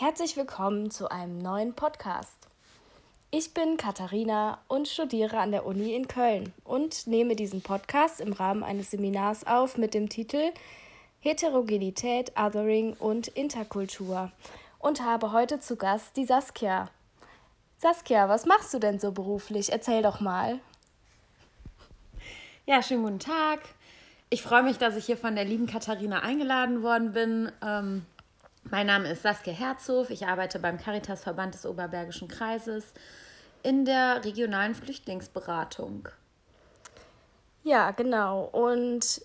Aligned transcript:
Herzlich 0.00 0.36
willkommen 0.36 0.92
zu 0.92 1.10
einem 1.10 1.38
neuen 1.38 1.74
Podcast. 1.74 2.46
Ich 3.32 3.52
bin 3.52 3.76
Katharina 3.76 4.60
und 4.68 4.86
studiere 4.86 5.38
an 5.38 5.50
der 5.50 5.66
Uni 5.66 5.92
in 5.92 6.06
Köln 6.06 6.52
und 6.62 7.08
nehme 7.08 7.34
diesen 7.34 7.62
Podcast 7.62 8.20
im 8.20 8.32
Rahmen 8.32 8.62
eines 8.62 8.92
Seminars 8.92 9.44
auf 9.44 9.76
mit 9.76 9.94
dem 9.94 10.08
Titel 10.08 10.52
Heterogenität, 11.18 12.30
Othering 12.38 12.92
und 12.92 13.26
Interkultur 13.26 14.30
und 14.78 15.02
habe 15.02 15.32
heute 15.32 15.58
zu 15.58 15.74
Gast 15.74 16.16
die 16.16 16.26
Saskia. 16.26 16.88
Saskia, 17.78 18.28
was 18.28 18.46
machst 18.46 18.72
du 18.72 18.78
denn 18.78 19.00
so 19.00 19.10
beruflich? 19.10 19.72
Erzähl 19.72 20.02
doch 20.02 20.20
mal. 20.20 20.60
Ja, 22.66 22.84
schönen 22.84 23.02
guten 23.02 23.18
Tag. 23.18 23.62
Ich 24.30 24.42
freue 24.42 24.62
mich, 24.62 24.78
dass 24.78 24.94
ich 24.94 25.06
hier 25.06 25.16
von 25.16 25.34
der 25.34 25.44
lieben 25.44 25.66
Katharina 25.66 26.20
eingeladen 26.20 26.84
worden 26.84 27.12
bin. 27.12 27.50
Ähm, 27.66 28.06
mein 28.64 28.86
Name 28.86 29.10
ist 29.10 29.22
Saskia 29.22 29.52
Herzog. 29.52 30.10
Ich 30.10 30.26
arbeite 30.26 30.58
beim 30.58 30.78
Caritasverband 30.78 31.54
des 31.54 31.66
Oberbergischen 31.66 32.28
Kreises 32.28 32.84
in 33.62 33.84
der 33.84 34.24
regionalen 34.24 34.74
Flüchtlingsberatung. 34.74 36.08
Ja, 37.64 37.90
genau. 37.90 38.44
Und 38.44 39.22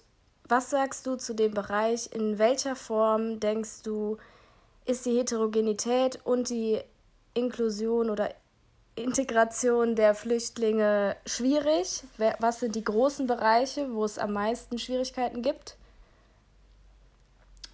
was 0.48 0.70
sagst 0.70 1.06
du 1.08 1.16
zu 1.16 1.34
dem 1.34 1.54
Bereich? 1.54 2.12
In 2.14 2.40
welcher 2.40 2.76
Form 2.76 3.40
denkst 3.40 3.84
du, 3.84 4.18
ist 4.86 5.06
die 5.06 5.18
Heterogenität 5.18 6.20
und 6.26 6.50
die 6.50 6.82
Inklusion 7.34 8.10
oder 8.10 8.34
Integration 8.96 9.96
der 9.96 10.14
Flüchtlinge 10.14 11.16
schwierig? 11.26 12.04
Was 12.40 12.60
sind 12.60 12.76
die 12.76 12.84
großen 12.84 13.28
Bereiche, 13.28 13.94
wo 13.94 14.04
es 14.04 14.20
am 14.20 14.34
meisten 14.34 14.78
Schwierigkeiten 14.78 15.42
gibt? 15.42 15.78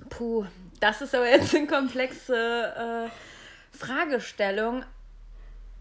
Puh, 0.08 0.45
das 0.80 1.02
ist 1.02 1.13
aber 1.13 1.30
jetzt 1.30 1.53
eine 1.53 1.67
komplexe 1.67 2.34
äh, 2.34 3.09
Fragestellung. 3.77 4.85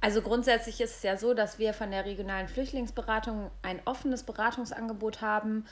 Also 0.01 0.23
grundsätzlich 0.23 0.81
ist 0.81 0.97
es 0.97 1.03
ja 1.03 1.17
so, 1.17 1.35
dass 1.35 1.59
wir 1.59 1.75
von 1.75 1.91
der 1.91 2.05
regionalen 2.05 2.47
Flüchtlingsberatung 2.49 3.51
ein 3.63 3.81
offenes 3.85 4.23
Beratungsangebot 4.25 5.21
haben, 5.21 5.67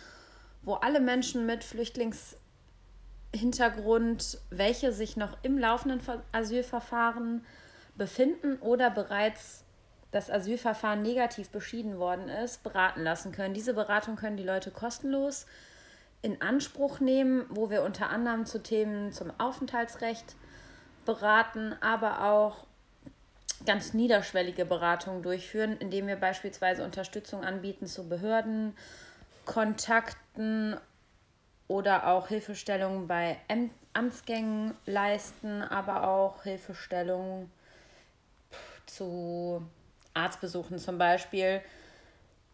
wo 0.62 0.74
alle 0.74 1.00
Menschen 1.00 1.46
mit 1.46 1.64
Flüchtlingshintergrund, 1.64 4.38
welche 4.50 4.92
sich 4.92 5.16
noch 5.16 5.36
im 5.42 5.58
laufenden 5.58 6.00
Asylverfahren 6.32 7.44
befinden 7.96 8.58
oder 8.58 8.90
bereits 8.90 9.64
das 10.10 10.30
Asylverfahren 10.30 11.02
negativ 11.02 11.50
beschieden 11.50 11.98
worden 11.98 12.28
ist, 12.28 12.62
beraten 12.62 13.02
lassen 13.02 13.32
können. 13.32 13.54
Diese 13.54 13.72
Beratung 13.74 14.16
können 14.16 14.36
die 14.36 14.42
Leute 14.42 14.70
kostenlos 14.70 15.46
in 16.22 16.42
Anspruch 16.42 17.00
nehmen, 17.00 17.46
wo 17.50 17.70
wir 17.70 17.82
unter 17.82 18.10
anderem 18.10 18.46
zu 18.46 18.62
Themen 18.62 19.12
zum 19.12 19.32
Aufenthaltsrecht 19.38 20.34
beraten, 21.04 21.74
aber 21.80 22.24
auch 22.24 22.66
ganz 23.64 23.94
niederschwellige 23.94 24.64
Beratungen 24.64 25.22
durchführen, 25.22 25.76
indem 25.78 26.06
wir 26.06 26.16
beispielsweise 26.16 26.84
Unterstützung 26.84 27.44
anbieten 27.44 27.86
zu 27.86 28.08
Behörden, 28.08 28.76
Kontakten 29.44 30.76
oder 31.68 32.08
auch 32.08 32.28
Hilfestellungen 32.28 33.06
bei 33.06 33.38
Amtsgängen 33.92 34.74
leisten, 34.84 35.62
aber 35.62 36.06
auch 36.08 36.42
Hilfestellungen 36.42 37.50
zu 38.86 39.66
Arztbesuchen 40.14 40.78
zum 40.78 40.98
Beispiel. 40.98 41.60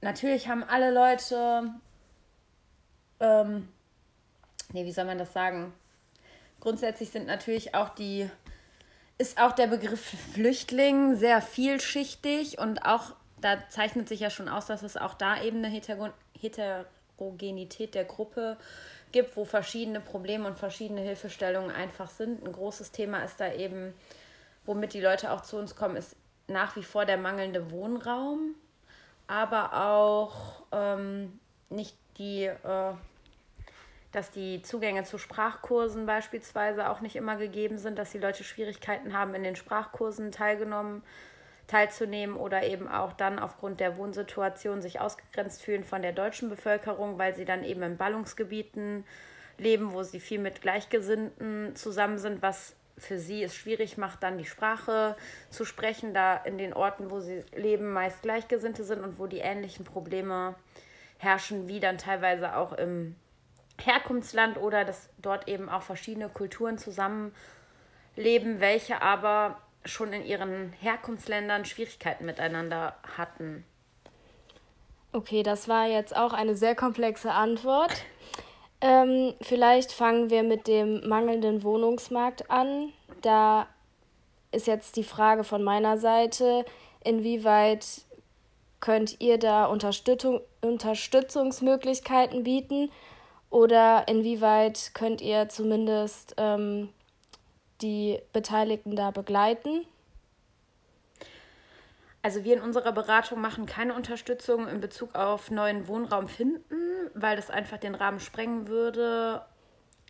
Natürlich 0.00 0.48
haben 0.48 0.64
alle 0.64 0.90
Leute, 0.90 1.70
ähm, 3.22 3.68
nee, 4.72 4.84
wie 4.84 4.92
soll 4.92 5.04
man 5.04 5.16
das 5.16 5.32
sagen? 5.32 5.72
Grundsätzlich 6.60 7.10
sind 7.10 7.26
natürlich 7.26 7.74
auch 7.74 7.88
die, 7.90 8.28
ist 9.16 9.40
auch 9.40 9.52
der 9.52 9.68
Begriff 9.68 10.14
Flüchtling 10.34 11.16
sehr 11.16 11.40
vielschichtig 11.40 12.58
und 12.58 12.84
auch 12.84 13.14
da 13.40 13.68
zeichnet 13.68 14.08
sich 14.08 14.20
ja 14.20 14.30
schon 14.30 14.48
aus, 14.48 14.66
dass 14.66 14.82
es 14.82 14.96
auch 14.96 15.14
da 15.14 15.42
eben 15.42 15.64
eine 15.64 15.82
Heterogenität 16.38 17.94
der 17.94 18.04
Gruppe 18.04 18.56
gibt, 19.10 19.36
wo 19.36 19.44
verschiedene 19.44 20.00
Probleme 20.00 20.46
und 20.46 20.58
verschiedene 20.58 21.00
Hilfestellungen 21.00 21.70
einfach 21.70 22.10
sind. 22.10 22.44
Ein 22.44 22.52
großes 22.52 22.92
Thema 22.92 23.24
ist 23.24 23.40
da 23.40 23.52
eben, 23.52 23.94
womit 24.64 24.94
die 24.94 25.00
Leute 25.00 25.32
auch 25.32 25.42
zu 25.42 25.56
uns 25.58 25.76
kommen, 25.76 25.96
ist 25.96 26.16
nach 26.48 26.76
wie 26.76 26.82
vor 26.82 27.04
der 27.04 27.18
mangelnde 27.18 27.70
Wohnraum, 27.70 28.54
aber 29.26 29.74
auch 29.74 30.62
ähm, 30.72 31.38
nicht 31.68 31.96
die, 32.18 32.44
äh, 32.44 32.92
dass 34.12 34.30
die 34.30 34.62
Zugänge 34.62 35.04
zu 35.04 35.18
Sprachkursen 35.18 36.06
beispielsweise 36.06 36.90
auch 36.90 37.00
nicht 37.00 37.16
immer 37.16 37.36
gegeben 37.36 37.78
sind, 37.78 37.98
dass 37.98 38.12
die 38.12 38.18
Leute 38.18 38.44
Schwierigkeiten 38.44 39.14
haben, 39.14 39.34
in 39.34 39.42
den 39.42 39.56
Sprachkursen 39.56 40.30
teilgenommen, 40.30 41.02
teilzunehmen 41.66 42.36
oder 42.36 42.62
eben 42.62 42.88
auch 42.88 43.14
dann 43.14 43.38
aufgrund 43.38 43.80
der 43.80 43.96
Wohnsituation 43.96 44.82
sich 44.82 45.00
ausgegrenzt 45.00 45.62
fühlen 45.62 45.84
von 45.84 46.02
der 46.02 46.12
deutschen 46.12 46.50
Bevölkerung, 46.50 47.18
weil 47.18 47.34
sie 47.34 47.46
dann 47.46 47.64
eben 47.64 47.82
in 47.82 47.96
Ballungsgebieten 47.96 49.04
leben, 49.56 49.92
wo 49.94 50.02
sie 50.02 50.20
viel 50.20 50.38
mit 50.38 50.60
Gleichgesinnten 50.60 51.74
zusammen 51.74 52.18
sind, 52.18 52.42
was 52.42 52.76
für 52.98 53.18
sie 53.18 53.42
es 53.42 53.56
schwierig 53.56 53.96
macht, 53.96 54.22
dann 54.22 54.36
die 54.36 54.44
Sprache 54.44 55.16
zu 55.48 55.64
sprechen, 55.64 56.12
da 56.12 56.36
in 56.36 56.58
den 56.58 56.74
Orten, 56.74 57.10
wo 57.10 57.20
sie 57.20 57.42
leben, 57.54 57.92
meist 57.92 58.22
Gleichgesinnte 58.22 58.84
sind 58.84 59.02
und 59.02 59.18
wo 59.18 59.26
die 59.26 59.38
ähnlichen 59.38 59.84
Probleme 59.84 60.54
herrschen, 61.16 61.68
wie 61.68 61.80
dann 61.80 61.96
teilweise 61.96 62.56
auch 62.56 62.72
im 62.72 63.16
Herkunftsland 63.86 64.58
oder 64.58 64.84
dass 64.84 65.08
dort 65.18 65.48
eben 65.48 65.68
auch 65.68 65.82
verschiedene 65.82 66.28
Kulturen 66.28 66.78
zusammenleben, 66.78 67.32
welche 68.60 69.02
aber 69.02 69.58
schon 69.84 70.12
in 70.12 70.24
ihren 70.24 70.72
Herkunftsländern 70.80 71.64
Schwierigkeiten 71.64 72.24
miteinander 72.24 72.94
hatten. 73.16 73.64
Okay, 75.12 75.42
das 75.42 75.68
war 75.68 75.86
jetzt 75.86 76.16
auch 76.16 76.32
eine 76.32 76.54
sehr 76.54 76.74
komplexe 76.74 77.32
Antwort. 77.32 77.92
Ähm, 78.80 79.34
vielleicht 79.40 79.92
fangen 79.92 80.30
wir 80.30 80.42
mit 80.42 80.66
dem 80.66 81.06
mangelnden 81.06 81.62
Wohnungsmarkt 81.62 82.50
an. 82.50 82.92
Da 83.20 83.66
ist 84.50 84.66
jetzt 84.66 84.96
die 84.96 85.04
Frage 85.04 85.44
von 85.44 85.62
meiner 85.62 85.98
Seite, 85.98 86.64
inwieweit 87.04 87.86
könnt 88.80 89.20
ihr 89.20 89.38
da 89.38 89.66
Unterstützung, 89.66 90.40
Unterstützungsmöglichkeiten 90.60 92.42
bieten 92.42 92.90
oder 93.52 94.08
inwieweit 94.08 94.92
könnt 94.94 95.20
ihr 95.20 95.48
zumindest 95.48 96.34
ähm, 96.38 96.88
die 97.82 98.18
Beteiligten 98.32 98.96
da 98.96 99.10
begleiten? 99.10 99.86
Also 102.22 102.44
wir 102.44 102.56
in 102.56 102.62
unserer 102.62 102.92
Beratung 102.92 103.40
machen 103.40 103.66
keine 103.66 103.94
Unterstützung 103.94 104.68
in 104.68 104.80
Bezug 104.80 105.14
auf 105.14 105.50
neuen 105.50 105.86
Wohnraum 105.86 106.28
finden, 106.28 107.10
weil 107.14 107.36
das 107.36 107.50
einfach 107.50 107.78
den 107.78 107.94
Rahmen 107.94 108.20
sprengen 108.20 108.68
würde 108.68 109.44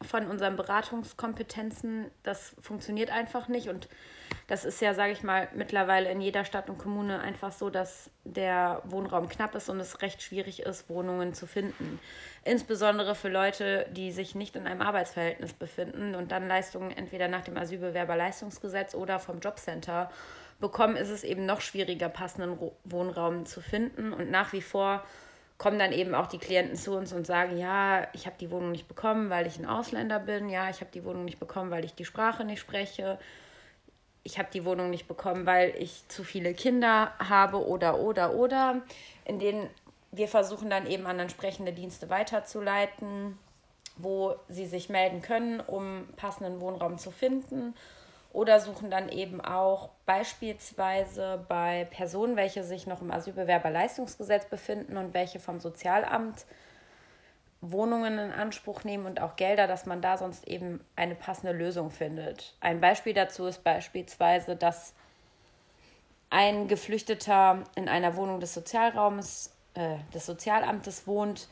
von 0.02 0.26
unseren 0.26 0.56
Beratungskompetenzen. 0.56 2.10
Das 2.22 2.54
funktioniert 2.60 3.10
einfach 3.10 3.48
nicht 3.48 3.68
und 3.68 3.88
das 4.46 4.64
ist 4.64 4.80
ja, 4.80 4.94
sage 4.94 5.12
ich 5.12 5.22
mal, 5.22 5.48
mittlerweile 5.54 6.10
in 6.10 6.20
jeder 6.20 6.44
Stadt 6.44 6.68
und 6.68 6.78
Kommune 6.78 7.20
einfach 7.20 7.52
so, 7.52 7.70
dass 7.70 8.10
der 8.24 8.82
Wohnraum 8.84 9.28
knapp 9.28 9.54
ist 9.54 9.68
und 9.68 9.80
es 9.80 10.02
recht 10.02 10.22
schwierig 10.22 10.62
ist, 10.62 10.88
Wohnungen 10.88 11.34
zu 11.34 11.46
finden. 11.46 12.00
Insbesondere 12.44 13.14
für 13.14 13.28
Leute, 13.28 13.86
die 13.92 14.12
sich 14.12 14.34
nicht 14.34 14.56
in 14.56 14.66
einem 14.66 14.82
Arbeitsverhältnis 14.82 15.52
befinden 15.52 16.14
und 16.14 16.32
dann 16.32 16.48
Leistungen 16.48 16.90
entweder 16.90 17.28
nach 17.28 17.42
dem 17.42 17.56
Asylbewerberleistungsgesetz 17.56 18.94
oder 18.94 19.18
vom 19.18 19.40
Jobcenter 19.40 20.10
bekommen, 20.60 20.96
ist 20.96 21.10
es 21.10 21.24
eben 21.24 21.44
noch 21.46 21.60
schwieriger, 21.60 22.08
passenden 22.08 22.58
Wohnraum 22.84 23.46
zu 23.46 23.60
finden. 23.60 24.12
Und 24.12 24.30
nach 24.30 24.52
wie 24.52 24.62
vor 24.62 25.04
kommen 25.62 25.78
dann 25.78 25.92
eben 25.92 26.12
auch 26.16 26.26
die 26.26 26.38
Klienten 26.38 26.74
zu 26.74 26.90
uns 26.96 27.12
und 27.12 27.24
sagen, 27.24 27.56
ja, 27.56 28.08
ich 28.14 28.26
habe 28.26 28.34
die 28.40 28.50
Wohnung 28.50 28.72
nicht 28.72 28.88
bekommen, 28.88 29.30
weil 29.30 29.46
ich 29.46 29.60
ein 29.60 29.64
Ausländer 29.64 30.18
bin. 30.18 30.48
Ja, 30.48 30.68
ich 30.68 30.80
habe 30.80 30.90
die 30.92 31.04
Wohnung 31.04 31.24
nicht 31.24 31.38
bekommen, 31.38 31.70
weil 31.70 31.84
ich 31.84 31.94
die 31.94 32.04
Sprache 32.04 32.44
nicht 32.44 32.58
spreche. 32.58 33.16
Ich 34.24 34.40
habe 34.40 34.48
die 34.52 34.64
Wohnung 34.64 34.90
nicht 34.90 35.06
bekommen, 35.06 35.46
weil 35.46 35.72
ich 35.78 36.02
zu 36.08 36.24
viele 36.24 36.52
Kinder 36.52 37.12
habe 37.20 37.64
oder, 37.64 38.00
oder, 38.00 38.34
oder. 38.34 38.82
In 39.24 39.38
denen 39.38 39.70
wir 40.10 40.26
versuchen 40.26 40.68
dann 40.68 40.88
eben 40.88 41.06
an 41.06 41.20
entsprechende 41.20 41.72
Dienste 41.72 42.10
weiterzuleiten, 42.10 43.38
wo 43.96 44.34
sie 44.48 44.66
sich 44.66 44.88
melden 44.88 45.22
können, 45.22 45.60
um 45.60 46.08
passenden 46.16 46.60
Wohnraum 46.60 46.98
zu 46.98 47.12
finden 47.12 47.72
oder 48.32 48.60
suchen 48.60 48.90
dann 48.90 49.08
eben 49.08 49.40
auch 49.40 49.90
beispielsweise 50.06 51.44
bei 51.48 51.86
Personen, 51.90 52.36
welche 52.36 52.64
sich 52.64 52.86
noch 52.86 53.02
im 53.02 53.10
Asylbewerberleistungsgesetz 53.10 54.46
befinden 54.46 54.96
und 54.96 55.14
welche 55.14 55.38
vom 55.38 55.60
Sozialamt 55.60 56.46
Wohnungen 57.60 58.18
in 58.18 58.32
Anspruch 58.32 58.82
nehmen 58.82 59.06
und 59.06 59.20
auch 59.20 59.36
Gelder, 59.36 59.68
dass 59.68 59.86
man 59.86 60.02
da 60.02 60.18
sonst 60.18 60.48
eben 60.48 60.84
eine 60.96 61.14
passende 61.14 61.52
Lösung 61.52 61.90
findet. 61.90 62.54
Ein 62.60 62.80
Beispiel 62.80 63.14
dazu 63.14 63.46
ist 63.46 63.62
beispielsweise, 63.62 64.56
dass 64.56 64.94
ein 66.28 66.66
Geflüchteter 66.66 67.62
in 67.76 67.88
einer 67.88 68.16
Wohnung 68.16 68.40
des 68.40 68.54
Sozialraums, 68.54 69.54
äh, 69.74 69.96
des 70.12 70.26
Sozialamtes 70.26 71.06
wohnt, 71.06 71.48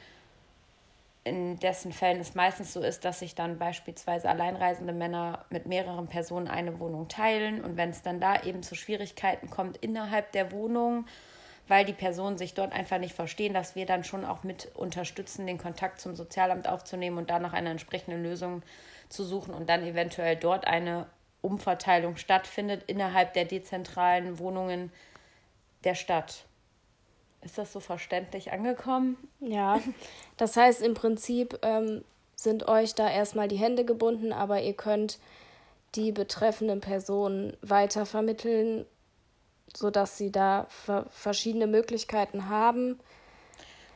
in 1.24 1.58
dessen 1.58 1.92
Fällen 1.92 2.20
es 2.20 2.34
meistens 2.34 2.72
so 2.72 2.80
ist, 2.80 3.04
dass 3.04 3.18
sich 3.18 3.34
dann 3.34 3.58
beispielsweise 3.58 4.28
alleinreisende 4.28 4.92
Männer 4.92 5.44
mit 5.50 5.66
mehreren 5.66 6.06
Personen 6.06 6.48
eine 6.48 6.80
Wohnung 6.80 7.08
teilen 7.08 7.62
und 7.62 7.76
wenn 7.76 7.90
es 7.90 8.02
dann 8.02 8.20
da 8.20 8.42
eben 8.42 8.62
zu 8.62 8.74
Schwierigkeiten 8.74 9.50
kommt 9.50 9.76
innerhalb 9.78 10.32
der 10.32 10.50
Wohnung, 10.50 11.06
weil 11.68 11.84
die 11.84 11.92
Personen 11.92 12.38
sich 12.38 12.54
dort 12.54 12.72
einfach 12.72 12.98
nicht 12.98 13.14
verstehen, 13.14 13.52
dass 13.52 13.76
wir 13.76 13.84
dann 13.84 14.02
schon 14.02 14.24
auch 14.24 14.44
mit 14.44 14.74
unterstützen, 14.74 15.46
den 15.46 15.58
Kontakt 15.58 16.00
zum 16.00 16.16
Sozialamt 16.16 16.66
aufzunehmen 16.66 17.18
und 17.18 17.30
dann 17.30 17.42
nach 17.42 17.52
einer 17.52 17.70
entsprechenden 17.70 18.22
Lösung 18.22 18.62
zu 19.08 19.22
suchen 19.24 19.52
und 19.52 19.68
dann 19.68 19.84
eventuell 19.84 20.36
dort 20.36 20.66
eine 20.66 21.06
Umverteilung 21.42 22.16
stattfindet 22.16 22.84
innerhalb 22.86 23.34
der 23.34 23.44
dezentralen 23.44 24.38
Wohnungen 24.38 24.90
der 25.84 25.94
Stadt. 25.94 26.44
Ist 27.42 27.56
das 27.56 27.72
so 27.72 27.80
verständlich 27.80 28.52
angekommen? 28.52 29.16
Ja, 29.40 29.80
das 30.36 30.56
heißt 30.56 30.82
im 30.82 30.94
Prinzip 30.94 31.58
ähm, 31.62 32.04
sind 32.34 32.68
euch 32.68 32.94
da 32.94 33.10
erstmal 33.10 33.48
die 33.48 33.56
Hände 33.56 33.84
gebunden, 33.84 34.32
aber 34.32 34.60
ihr 34.60 34.74
könnt 34.74 35.18
die 35.94 36.12
betreffenden 36.12 36.80
Personen 36.80 37.56
weiter 37.62 38.06
vermitteln, 38.06 38.86
sodass 39.74 40.18
sie 40.18 40.30
da 40.30 40.66
verschiedene 41.10 41.66
Möglichkeiten 41.66 42.48
haben. 42.48 43.00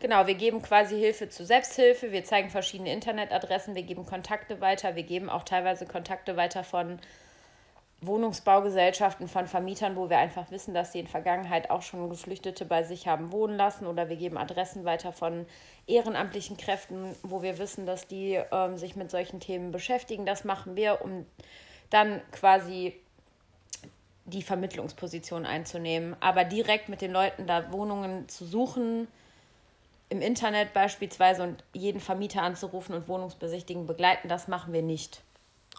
Genau, 0.01 0.27
wir 0.27 0.35
geben 0.35 0.61
quasi 0.61 0.99
Hilfe 0.99 1.29
zur 1.29 1.47
Selbsthilfe, 1.47 2.13
wir 2.13 2.25
zeigen 2.25 2.51
verschiedene 2.51 2.93
Internetadressen, 2.93 3.75
wir 3.75 3.85
geben 3.85 4.05
Kontakte 4.05 4.61
weiter, 4.61 4.97
wir 4.97 5.03
geben 5.05 5.31
auch 5.31 5.45
teilweise 5.45 5.87
Kontakte 5.87 6.37
weiter 6.37 6.65
von 6.65 6.99
Wohnungsbaugesellschaften 8.07 9.29
von 9.29 9.47
Vermietern, 9.47 9.97
wo 9.97 10.11
wir 10.11 10.19
einfach 10.19 10.51
wissen, 10.51 10.75
dass 10.75 10.93
sie 10.93 11.01
in 11.01 11.07
Vergangenheit 11.07 11.71
auch 11.71 11.83
schon 11.83 12.09
Geflüchtete 12.09 12.65
bei 12.65 12.83
sich 12.83 13.07
haben 13.07 13.33
wohnen 13.33 13.57
lassen. 13.57 13.87
Oder 13.87 14.09
wir 14.09 14.17
geben 14.17 14.37
Adressen 14.37 14.85
weiter 14.85 15.13
von 15.13 15.47
ehrenamtlichen 15.87 16.57
Kräften, 16.57 17.15
wo 17.23 17.43
wir 17.43 17.59
wissen, 17.59 17.87
dass 17.87 18.07
die 18.07 18.41
ähm, 18.53 18.77
sich 18.77 18.97
mit 18.97 19.11
solchen 19.11 19.41
Themen 19.41 19.71
beschäftigen. 19.71 20.27
Das 20.27 20.45
machen 20.45 20.77
wir, 20.77 21.01
um 21.03 21.27
dann 21.91 22.21
quasi 22.33 22.95
die 24.25 24.43
Vermittlungsposition 24.43 25.47
einzunehmen. 25.47 26.17
Aber 26.21 26.45
direkt 26.45 26.89
mit 26.89 27.01
den 27.01 27.13
Leuten 27.13 27.47
da 27.47 27.73
Wohnungen 27.73 28.29
zu 28.29 28.45
suchen, 28.45 29.09
im 30.09 30.21
Internet 30.21 30.73
beispielsweise 30.73 31.43
und 31.43 31.65
jeden 31.73 32.01
Vermieter 32.01 32.43
anzurufen 32.43 32.95
und 32.95 33.09
Wohnungsbesichtigen 33.09 33.87
begleiten, 33.87 34.29
das 34.29 34.49
machen 34.49 34.73
wir 34.73 34.83
nicht. 34.83 35.23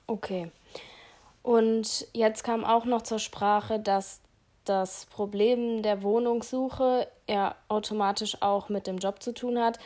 Okay. 0.08 0.52
Und 1.46 2.08
jetzt 2.12 2.44
kam 2.44 2.66
auch 2.66 2.86
noch 2.86 3.04
zur 3.04 3.20
Sprache, 3.20 3.80
dass 3.80 4.20
das 4.64 5.06
Problem 5.06 5.84
der 5.84 6.02
Wohnungssuche 6.02 7.08
ja 7.30 7.54
automatisch 7.68 8.42
auch 8.42 8.70
mit 8.70 8.88
dem 8.88 8.98
Job 8.98 9.22
zu 9.22 9.32
tun 9.32 9.60
hat. 9.60 9.78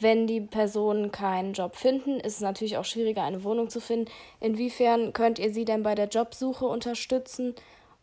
Wenn 0.00 0.26
die 0.26 0.40
Personen 0.40 1.12
keinen 1.12 1.52
Job 1.52 1.76
finden, 1.76 2.18
ist 2.18 2.34
es 2.34 2.40
natürlich 2.40 2.78
auch 2.78 2.84
schwieriger, 2.84 3.22
eine 3.22 3.44
Wohnung 3.44 3.70
zu 3.70 3.80
finden. 3.80 4.10
Inwiefern 4.40 5.12
könnt 5.12 5.38
ihr 5.38 5.54
sie 5.54 5.64
denn 5.64 5.84
bei 5.84 5.94
der 5.94 6.08
Jobsuche 6.08 6.64
unterstützen 6.64 7.54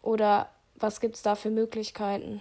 oder 0.01 0.49
was 0.75 1.01
gibt 1.01 1.17
es 1.17 1.21
da 1.21 1.35
für 1.35 1.49
Möglichkeiten? 1.49 2.39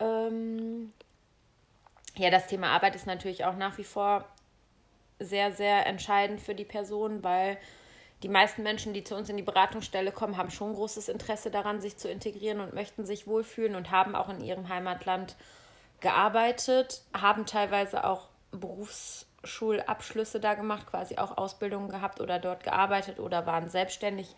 Ähm 0.00 0.92
ja, 2.16 2.30
das 2.30 2.48
Thema 2.48 2.70
Arbeit 2.70 2.96
ist 2.96 3.06
natürlich 3.06 3.44
auch 3.44 3.54
nach 3.54 3.78
wie 3.78 3.84
vor 3.84 4.24
sehr, 5.20 5.52
sehr 5.52 5.86
entscheidend 5.86 6.40
für 6.40 6.56
die 6.56 6.64
Person, 6.64 7.22
weil 7.22 7.56
die 8.24 8.30
meisten 8.30 8.62
Menschen, 8.62 8.94
die 8.94 9.04
zu 9.04 9.14
uns 9.14 9.28
in 9.28 9.36
die 9.36 9.42
Beratungsstelle 9.42 10.10
kommen, 10.10 10.38
haben 10.38 10.50
schon 10.50 10.72
großes 10.72 11.10
Interesse 11.10 11.50
daran, 11.50 11.82
sich 11.82 11.98
zu 11.98 12.08
integrieren 12.08 12.60
und 12.60 12.72
möchten 12.72 13.04
sich 13.04 13.26
wohlfühlen 13.26 13.76
und 13.76 13.90
haben 13.90 14.16
auch 14.16 14.30
in 14.30 14.40
ihrem 14.40 14.70
Heimatland 14.70 15.36
gearbeitet, 16.00 17.02
haben 17.12 17.44
teilweise 17.44 18.04
auch 18.04 18.28
Berufsschulabschlüsse 18.50 20.40
da 20.40 20.54
gemacht, 20.54 20.86
quasi 20.86 21.18
auch 21.18 21.36
Ausbildungen 21.36 21.90
gehabt 21.90 22.22
oder 22.22 22.38
dort 22.38 22.64
gearbeitet 22.64 23.20
oder 23.20 23.44
waren 23.44 23.68
selbstständig, 23.68 24.34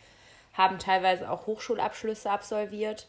haben 0.52 0.80
teilweise 0.80 1.30
auch 1.30 1.46
Hochschulabschlüsse 1.46 2.28
absolviert. 2.28 3.06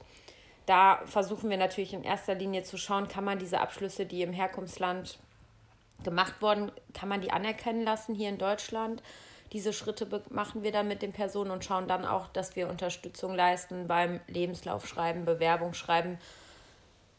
Da 0.67 1.01
versuchen 1.05 1.49
wir 1.49 1.57
natürlich 1.57 1.93
in 1.95 2.03
erster 2.03 2.35
Linie 2.35 2.61
zu 2.61 2.77
schauen, 2.77 3.07
kann 3.07 3.23
man 3.23 3.39
diese 3.39 3.61
Abschlüsse, 3.61 4.05
die 4.05 4.21
im 4.21 4.31
Herkunftsland 4.31 5.17
gemacht 6.03 6.35
wurden, 6.39 6.71
kann 6.93 7.09
man 7.09 7.21
die 7.21 7.31
anerkennen 7.31 7.83
lassen 7.83 8.13
hier 8.13 8.29
in 8.29 8.37
Deutschland 8.37 9.01
diese 9.53 9.73
Schritte 9.73 10.07
machen 10.29 10.63
wir 10.63 10.71
dann 10.71 10.87
mit 10.87 11.01
den 11.01 11.13
Personen 11.13 11.51
und 11.51 11.63
schauen 11.63 11.87
dann 11.87 12.05
auch, 12.05 12.27
dass 12.27 12.55
wir 12.55 12.67
Unterstützung 12.67 13.35
leisten 13.35 13.87
beim 13.87 14.19
Lebenslauf 14.27 14.87
schreiben, 14.87 15.25
Bewerbung 15.25 15.73
schreiben 15.73 16.17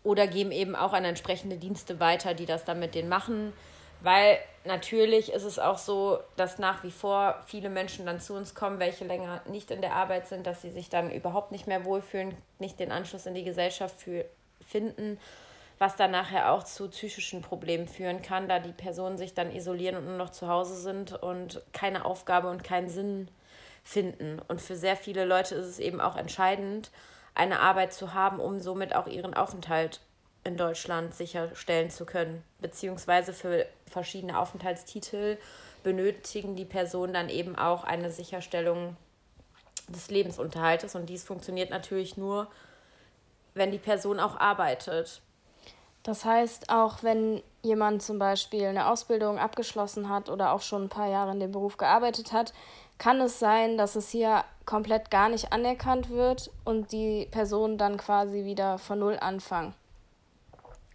oder 0.04 0.26
geben 0.26 0.52
eben 0.52 0.76
auch 0.76 0.92
an 0.92 1.04
entsprechende 1.04 1.56
Dienste 1.56 2.00
weiter, 2.00 2.34
die 2.34 2.46
das 2.46 2.64
dann 2.64 2.78
mit 2.78 2.94
denen 2.94 3.08
machen. 3.08 3.52
Weil 4.00 4.38
natürlich 4.64 5.32
ist 5.32 5.42
es 5.42 5.58
auch 5.58 5.78
so, 5.78 6.18
dass 6.36 6.58
nach 6.58 6.84
wie 6.84 6.90
vor 6.90 7.42
viele 7.46 7.68
Menschen 7.68 8.06
dann 8.06 8.20
zu 8.20 8.34
uns 8.34 8.54
kommen, 8.54 8.78
welche 8.78 9.04
länger 9.04 9.42
nicht 9.46 9.70
in 9.70 9.80
der 9.80 9.94
Arbeit 9.94 10.28
sind, 10.28 10.46
dass 10.46 10.62
sie 10.62 10.70
sich 10.70 10.88
dann 10.88 11.10
überhaupt 11.10 11.50
nicht 11.50 11.66
mehr 11.66 11.84
wohlfühlen, 11.84 12.36
nicht 12.58 12.78
den 12.78 12.92
Anschluss 12.92 13.26
in 13.26 13.34
die 13.34 13.44
Gesellschaft 13.44 13.96
finden 14.60 15.18
was 15.78 15.96
dann 15.96 16.10
nachher 16.10 16.52
auch 16.52 16.64
zu 16.64 16.88
psychischen 16.88 17.42
Problemen 17.42 17.88
führen 17.88 18.22
kann, 18.22 18.48
da 18.48 18.58
die 18.58 18.72
Personen 18.72 19.16
sich 19.16 19.34
dann 19.34 19.54
isolieren 19.54 19.96
und 19.96 20.06
nur 20.06 20.16
noch 20.16 20.30
zu 20.30 20.48
Hause 20.48 20.74
sind 20.74 21.12
und 21.12 21.62
keine 21.72 22.04
Aufgabe 22.04 22.50
und 22.50 22.64
keinen 22.64 22.88
Sinn 22.88 23.28
finden. 23.84 24.40
Und 24.48 24.60
für 24.60 24.76
sehr 24.76 24.96
viele 24.96 25.24
Leute 25.24 25.54
ist 25.54 25.66
es 25.66 25.78
eben 25.78 26.00
auch 26.00 26.16
entscheidend, 26.16 26.90
eine 27.34 27.60
Arbeit 27.60 27.92
zu 27.92 28.12
haben, 28.12 28.40
um 28.40 28.60
somit 28.60 28.94
auch 28.94 29.06
ihren 29.06 29.34
Aufenthalt 29.34 30.00
in 30.44 30.56
Deutschland 30.56 31.14
sicherstellen 31.14 31.90
zu 31.90 32.04
können. 32.04 32.42
Beziehungsweise 32.60 33.32
für 33.32 33.66
verschiedene 33.86 34.38
Aufenthaltstitel 34.38 35.38
benötigen 35.82 36.56
die 36.56 36.64
Personen 36.64 37.12
dann 37.12 37.28
eben 37.28 37.56
auch 37.56 37.84
eine 37.84 38.10
Sicherstellung 38.10 38.96
des 39.88 40.10
Lebensunterhaltes. 40.10 40.94
Und 40.94 41.06
dies 41.06 41.22
funktioniert 41.22 41.70
natürlich 41.70 42.16
nur, 42.16 42.48
wenn 43.54 43.70
die 43.70 43.78
Person 43.78 44.20
auch 44.20 44.38
arbeitet. 44.38 45.22
Das 46.08 46.24
heißt, 46.24 46.70
auch 46.70 47.02
wenn 47.02 47.42
jemand 47.60 48.00
zum 48.02 48.18
Beispiel 48.18 48.64
eine 48.64 48.88
Ausbildung 48.88 49.38
abgeschlossen 49.38 50.08
hat 50.08 50.30
oder 50.30 50.52
auch 50.52 50.62
schon 50.62 50.84
ein 50.84 50.88
paar 50.88 51.10
Jahre 51.10 51.32
in 51.32 51.38
dem 51.38 51.52
Beruf 51.52 51.76
gearbeitet 51.76 52.32
hat, 52.32 52.54
kann 52.96 53.20
es 53.20 53.38
sein, 53.38 53.76
dass 53.76 53.94
es 53.94 54.08
hier 54.08 54.42
komplett 54.64 55.10
gar 55.10 55.28
nicht 55.28 55.52
anerkannt 55.52 56.08
wird 56.08 56.50
und 56.64 56.92
die 56.92 57.28
Personen 57.30 57.76
dann 57.76 57.98
quasi 57.98 58.46
wieder 58.46 58.78
von 58.78 59.00
Null 59.00 59.18
anfangen. 59.20 59.74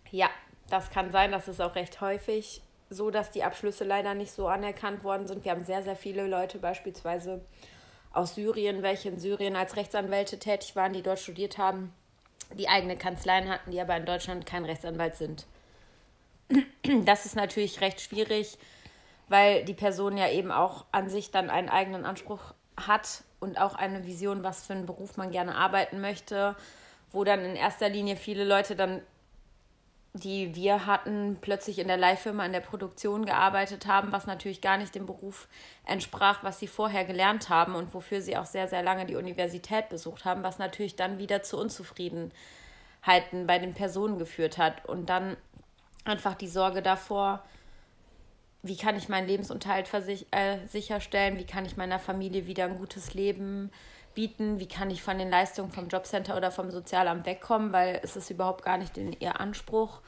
Ja, 0.10 0.32
das 0.72 0.90
kann 0.90 1.12
sein. 1.12 1.32
Das 1.32 1.48
ist 1.48 1.62
auch 1.62 1.76
recht 1.76 2.02
häufig 2.02 2.64
so, 2.90 3.12
dass 3.12 3.30
die 3.30 3.44
Abschlüsse 3.44 3.84
leider 3.84 4.16
nicht 4.16 4.32
so 4.32 4.48
anerkannt 4.48 5.04
worden 5.04 5.28
sind. 5.28 5.46
Wir 5.46 5.52
haben 5.52 5.64
sehr, 5.64 5.84
sehr 5.84 5.96
viele 5.96 6.26
Leute 6.26 6.58
beispielsweise 6.58 7.46
aus 8.14 8.34
Syrien, 8.34 8.82
welche 8.82 9.10
in 9.10 9.20
Syrien 9.20 9.56
als 9.56 9.76
Rechtsanwälte 9.76 10.40
tätig 10.40 10.76
waren, 10.76 10.94
die 10.94 11.04
dort 11.04 11.20
studiert 11.20 11.60
haben 11.60 11.94
die 12.56 12.70
eigene 12.70 12.98
Kanzleien 12.98 13.50
hatten, 13.50 13.72
die 13.72 13.82
aber 13.82 13.96
in 13.98 14.06
Deutschland 14.06 14.46
kein 14.46 14.66
Rechtsanwalt 14.66 15.16
sind. 15.16 15.46
Das 17.06 17.26
ist 17.26 17.36
natürlich 17.36 17.80
recht 17.80 18.02
schwierig, 18.02 18.58
weil 19.30 19.64
die 19.64 19.74
Person 19.74 20.18
ja 20.18 20.30
eben 20.30 20.52
auch 20.52 20.86
an 20.92 21.10
sich 21.10 21.32
dann 21.32 21.50
einen 21.50 21.70
eigenen 21.70 22.06
Anspruch 22.06 22.54
hat 22.76 23.24
und 23.40 23.60
auch 23.60 23.76
eine 23.76 24.06
Vision, 24.06 24.44
was 24.44 24.66
für 24.66 24.74
einen 24.74 24.86
Beruf 24.86 25.16
man 25.16 25.32
gerne 25.32 25.56
arbeiten 25.56 26.02
möchte, 26.02 26.56
wo 27.12 27.24
dann 27.24 27.40
in 27.46 27.56
erster 27.56 27.88
Linie 27.90 28.18
viele 28.18 28.44
Leute 28.44 28.76
dann 28.76 29.02
die 30.14 30.54
wir 30.54 30.86
hatten, 30.86 31.40
plötzlich 31.42 31.80
in 31.80 31.88
der 31.88 31.98
Leihfirma 31.98 32.46
in 32.46 32.52
der 32.52 32.60
Produktion 32.60 33.26
gearbeitet 33.26 33.88
haben, 33.88 34.12
was 34.12 34.28
natürlich 34.28 34.62
gar 34.62 34.78
nicht 34.78 34.94
dem 34.94 35.08
Beruf 35.08 35.48
entsprach, 35.86 36.44
was 36.44 36.60
sie 36.60 36.68
vorher 36.68 37.04
gelernt 37.04 37.50
haben 37.50 37.74
und 37.74 37.96
wofür 37.96 38.22
sie 38.22 38.38
auch 38.38 38.46
sehr, 38.46 38.68
sehr 38.68 38.84
lange 38.84 39.08
die 39.08 39.16
Universität 39.16 39.90
besucht 39.90 40.24
haben, 40.24 40.44
was 40.44 40.60
natürlich 40.60 40.96
dann 40.96 41.18
wieder 41.18 41.42
zu 41.42 41.58
Unzufriedenheiten 41.58 43.48
bei 43.48 43.58
den 43.58 43.74
Personen 43.74 44.20
geführt 44.20 44.60
hat. 44.60 44.86
Und 44.86 45.08
dann 45.08 45.36
einfach 46.06 46.36
die 46.36 46.48
Sorge 46.48 46.84
davor, 46.84 47.44
wie 48.62 48.78
kann 48.78 48.96
ich 48.96 49.10
meinen 49.10 49.28
Lebensunterhalt 49.28 49.90
äh, 50.32 50.58
sicherstellen, 50.68 51.40
wie 51.40 51.48
kann 51.48 51.66
ich 51.66 51.76
meiner 51.76 51.98
Familie 51.98 52.46
wieder 52.46 52.66
ein 52.66 52.78
gutes 52.78 53.16
Leben 53.16 53.72
bieten, 54.14 54.60
wie 54.60 54.68
kann 54.68 54.90
ich 54.90 55.04
von 55.04 55.18
den 55.18 55.30
Leistungen 55.30 55.72
vom 55.72 55.88
Jobcenter 55.88 56.38
oder 56.38 56.52
vom 56.52 56.72
Sozialamt 56.72 57.26
wegkommen, 57.26 57.74
weil 57.74 58.00
es 58.04 58.16
ist 58.16 58.30
überhaupt 58.30 58.64
gar 58.64 58.78
nicht 58.78 58.98
in 58.98 59.14
ihr 59.14 59.40
Anspruch, 59.40 60.02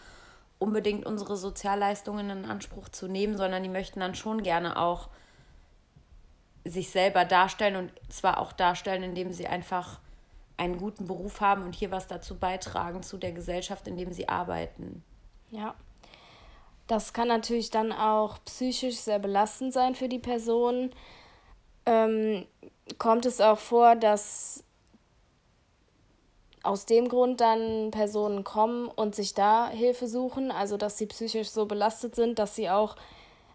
unbedingt 0.60 1.06
unsere 1.06 1.38
Sozialleistungen 1.38 2.30
in 2.30 2.46
Anspruch 2.46 2.90
zu 2.90 3.08
nehmen, 3.08 3.38
sondern 3.38 3.64
die 3.64 3.70
möchten 3.70 4.00
dann 4.00 4.16
schon 4.16 4.44
gerne 4.44 4.80
auch 4.80 5.10
sich 6.64 6.90
selber 6.90 7.26
darstellen 7.26 7.76
und 7.76 7.92
zwar 8.12 8.40
auch 8.40 8.52
darstellen, 8.52 9.04
indem 9.04 9.32
sie 9.32 9.48
einfach 9.48 10.00
einen 10.58 10.78
guten 10.78 11.06
Beruf 11.06 11.42
haben 11.42 11.64
und 11.64 11.76
hier 11.76 11.92
was 11.92 12.08
dazu 12.08 12.38
beitragen 12.38 13.04
zu 13.04 13.18
der 13.18 13.34
Gesellschaft, 13.34 13.88
in 13.88 13.98
dem 13.98 14.14
sie 14.14 14.30
arbeiten. 14.30 15.04
Ja. 15.52 15.76
Das 16.88 17.14
kann 17.14 17.28
natürlich 17.28 17.72
dann 17.72 17.92
auch 17.92 18.38
psychisch 18.46 18.98
sehr 18.98 19.20
belastend 19.20 19.74
sein 19.74 19.96
für 19.96 20.08
die 20.08 20.20
Person. 20.20 20.92
Ähm, 21.86 22.46
kommt 22.98 23.25
es 23.25 23.42
auch 23.42 23.60
vor, 23.60 23.96
dass 23.96 24.63
aus 26.63 26.86
dem 26.86 27.10
Grund 27.10 27.42
dann 27.42 27.92
Personen 27.92 28.44
kommen 28.44 28.88
und 28.88 29.15
sich 29.15 29.34
da 29.34 29.70
Hilfe 29.70 30.08
suchen, 30.08 30.51
also 30.51 30.77
dass 30.77 30.98
sie 30.98 31.06
psychisch 31.06 31.50
so 31.50 31.65
belastet 31.65 32.15
sind, 32.15 32.39
dass 32.39 32.56
sie 32.56 32.70
auch 32.70 32.96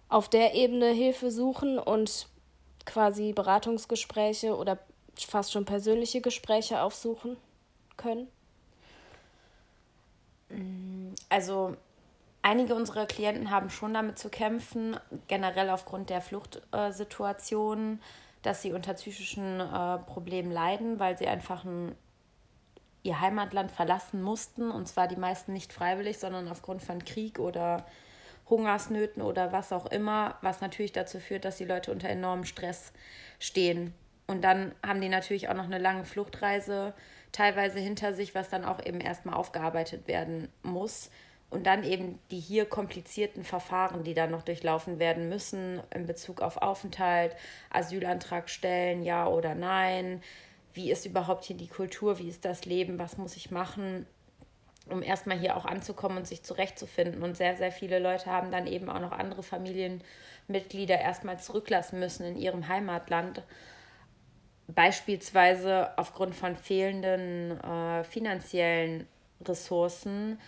auf 0.08 0.28
der 0.28 0.54
Ebene 0.54 0.90
Hilfe 0.90 1.30
suchen 1.30 1.78
und 1.78 2.28
quasi 2.87 3.32
Beratungsgespräche 3.32 4.56
oder 4.56 4.78
fast 5.16 5.52
schon 5.52 5.64
persönliche 5.64 6.20
Gespräche 6.20 6.82
aufsuchen 6.82 7.37
können? 7.96 8.28
Also 11.28 11.76
einige 12.42 12.75
unserer 12.75 13.06
Klienten 13.06 13.50
haben 13.50 13.70
schon 13.70 13.94
damit 13.94 14.18
zu 14.18 14.28
kämpfen, 14.30 14.96
generell 15.28 15.70
aufgrund 15.70 16.10
der 16.10 16.20
Fluchtsituation, 16.20 18.00
dass 18.42 18.62
sie 18.62 18.73
unter 18.73 18.94
psychischen 18.94 19.61
äh, 19.61 19.99
Problemen 19.99 20.50
leiden, 20.50 20.99
weil 20.99 21.16
sie 21.16 21.26
einfach 21.26 21.64
ein, 21.64 21.94
ihr 23.02 23.20
Heimatland 23.20 23.70
verlassen 23.70 24.23
mussten. 24.23 24.70
Und 24.70 24.88
zwar 24.88 25.09
die 25.09 25.16
meisten 25.16 25.52
nicht 25.52 25.73
freiwillig, 25.73 26.18
sondern 26.18 26.49
aufgrund 26.49 26.82
von 26.82 27.04
Krieg 27.04 27.38
oder 27.38 27.87
Hungersnöten 28.49 29.23
oder 29.23 29.52
was 29.52 29.73
auch 29.73 29.87
immer, 29.87 30.37
was 30.42 30.61
natürlich 30.61 30.92
dazu 30.92 31.20
führt, 31.20 31.44
dass 31.44 31.56
die 31.56 31.64
Leute 31.64 31.92
unter 31.92 32.09
enormem 32.09 32.44
Stress 32.44 32.92
stehen. 33.38 33.94
Und 34.26 34.42
dann 34.42 34.75
haben 34.87 35.00
die 35.00 35.09
natürlich 35.09 35.49
auch 35.49 35.54
noch 35.54 35.64
eine 35.64 35.78
lange 35.78 36.04
Fluchtreise 36.04 36.94
teilweise 37.32 37.78
hinter 37.78 38.12
sich, 38.12 38.35
was 38.35 38.49
dann 38.49 38.64
auch 38.64 38.85
eben 38.85 39.00
erstmal 39.00 39.35
aufgearbeitet 39.35 40.09
werden 40.09 40.49
muss. 40.62 41.11
Und 41.50 41.66
dann 41.66 41.83
eben 41.83 42.21
die 42.30 42.38
hier 42.38 42.64
komplizierten 42.64 43.42
Verfahren, 43.42 44.04
die 44.04 44.14
dann 44.14 44.30
noch 44.30 44.42
durchlaufen 44.42 45.00
werden 45.00 45.28
müssen 45.28 45.80
in 45.92 46.07
Bezug 46.07 46.42
auf 46.42 46.59
Aufenthalt, 46.59 47.35
Asylantrag 47.71 48.49
stellen, 48.49 49.02
ja 49.02 49.26
oder 49.26 49.57
nein. 49.57 50.23
Wie 50.73 50.92
ist 50.92 51.07
überhaupt 51.07 51.45
hier 51.45 51.57
die 51.57 51.66
Kultur? 51.66 52.21
Wie 52.21 52.28
ist 52.28 52.45
das 52.45 52.64
Leben? 52.66 53.00
Was 53.00 53.19
muss 53.19 53.37
ich 53.37 53.50
machen? 53.50 54.07
um 54.90 55.02
erstmal 55.02 55.38
hier 55.38 55.57
auch 55.57 55.64
anzukommen 55.64 56.19
und 56.19 56.26
sich 56.26 56.42
zurechtzufinden. 56.42 57.23
Und 57.23 57.37
sehr, 57.37 57.57
sehr 57.57 57.73
viele 57.73 57.99
Leute 57.99 58.26
haben 58.26 58.50
dann 58.50 58.66
eben 58.66 58.88
auch 58.90 59.00
noch 59.00 59.12
andere 59.12 59.42
Familienmitglieder 59.42 60.99
erstmal 60.99 61.38
zurücklassen 61.38 62.00
müssen 62.00 62.25
in 62.25 62.37
ihrem 62.37 62.69
Heimatland. 62.69 63.42
Beispielsweise 64.69 65.90
aufgrund 65.97 66.35
von 66.35 66.57
fehlenden 66.57 67.61
äh, 67.61 68.04
finanziellen 68.04 69.07
Ressourcen, 69.45 70.38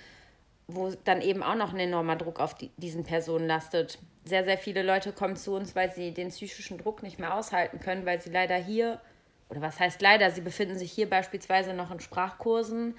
wo 0.66 0.90
dann 1.04 1.20
eben 1.20 1.42
auch 1.42 1.54
noch 1.54 1.72
ein 1.72 1.80
enormer 1.80 2.16
Druck 2.16 2.40
auf 2.40 2.54
die, 2.54 2.70
diesen 2.76 3.04
Personen 3.04 3.46
lastet. 3.46 3.98
Sehr, 4.24 4.44
sehr 4.44 4.58
viele 4.58 4.82
Leute 4.82 5.12
kommen 5.12 5.36
zu 5.36 5.54
uns, 5.54 5.74
weil 5.74 5.92
sie 5.92 6.12
den 6.12 6.28
psychischen 6.28 6.78
Druck 6.78 7.02
nicht 7.02 7.18
mehr 7.18 7.34
aushalten 7.34 7.80
können, 7.80 8.06
weil 8.06 8.20
sie 8.20 8.30
leider 8.30 8.56
hier, 8.56 9.00
oder 9.48 9.60
was 9.60 9.80
heißt 9.80 10.00
leider, 10.00 10.30
sie 10.30 10.40
befinden 10.40 10.78
sich 10.78 10.92
hier 10.92 11.10
beispielsweise 11.10 11.74
noch 11.74 11.90
in 11.90 12.00
Sprachkursen, 12.00 12.96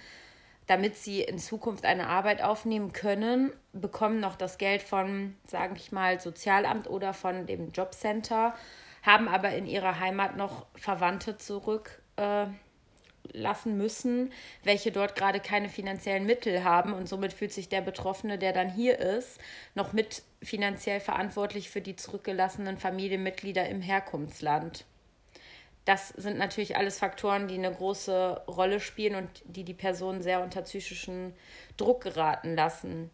damit 0.67 0.96
sie 0.96 1.22
in 1.22 1.39
Zukunft 1.39 1.86
eine 1.86 2.08
Arbeit 2.08 2.41
aufnehmen 2.41 2.93
können, 2.93 3.51
bekommen 3.74 4.20
noch 4.20 4.36
das 4.36 4.58
Geld 4.58 4.82
von, 4.82 5.36
sage 5.46 5.74
ich 5.75 5.91
mal, 5.91 6.20
Sozialamt 6.20 6.89
oder 6.89 7.13
von 7.13 7.46
dem 7.46 7.72
Jobcenter, 7.72 8.53
haben 9.01 9.27
aber 9.27 9.53
in 9.53 9.65
ihrer 9.65 10.00
Heimat 10.00 10.38
noch 10.38 10.65
Verwandte 10.75 11.38
zurück. 11.38 12.01
Äh, 12.15 12.46
lassen 13.34 13.78
müssen, 13.78 14.32
welche 14.63 14.92
dort 14.92 15.16
gerade 15.16 15.40
keine 15.40 15.70
finanziellen 15.70 16.25
Mittel 16.25 16.63
haben 16.63 16.94
und 16.94 17.10
somit 17.10 17.34
fühlt 17.34 17.52
sich 17.52 17.70
der 17.70 17.82
Betroffene, 17.82 18.38
der 18.38 18.54
dann 18.54 18.70
hier 18.70 19.00
ist, 19.00 19.40
noch 19.75 19.92
mit 19.94 20.24
finanziell 20.42 21.00
verantwortlich 21.00 21.70
für 21.70 21.82
die 21.82 21.96
zurückgelassenen 21.96 22.78
Familienmitglieder 22.78 23.68
im 23.68 23.82
Herkunftsland 23.82 24.86
das 25.86 26.10
sind 26.10 26.38
natürlich 26.38 26.78
alles 26.78 27.00
Faktoren, 27.00 27.48
die 27.48 27.56
eine 27.56 27.72
große 27.72 28.44
Rolle 28.48 28.80
spielen 28.80 29.16
und 29.16 29.30
die 29.46 29.63
die 29.63 29.74
Person 29.74 30.22
sehr 30.22 30.42
unter 30.42 30.62
psychischen 30.62 31.34
Druck 31.78 32.02
geraten 32.02 32.56
lassen. 32.56 33.10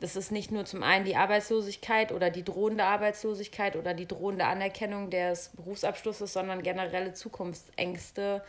Das 0.00 0.16
ist 0.16 0.30
nicht 0.30 0.50
nur 0.50 0.64
zum 0.64 0.82
einen 0.82 1.04
die 1.04 1.16
Arbeitslosigkeit 1.16 2.12
oder 2.12 2.30
die 2.30 2.44
drohende 2.44 2.84
Arbeitslosigkeit 2.84 3.76
oder 3.76 3.94
die 3.94 4.06
drohende 4.06 4.46
Anerkennung 4.46 5.10
des 5.10 5.50
Berufsabschlusses, 5.56 6.32
sondern 6.32 6.62
generelle 6.62 7.12
Zukunftsängste 7.12 8.42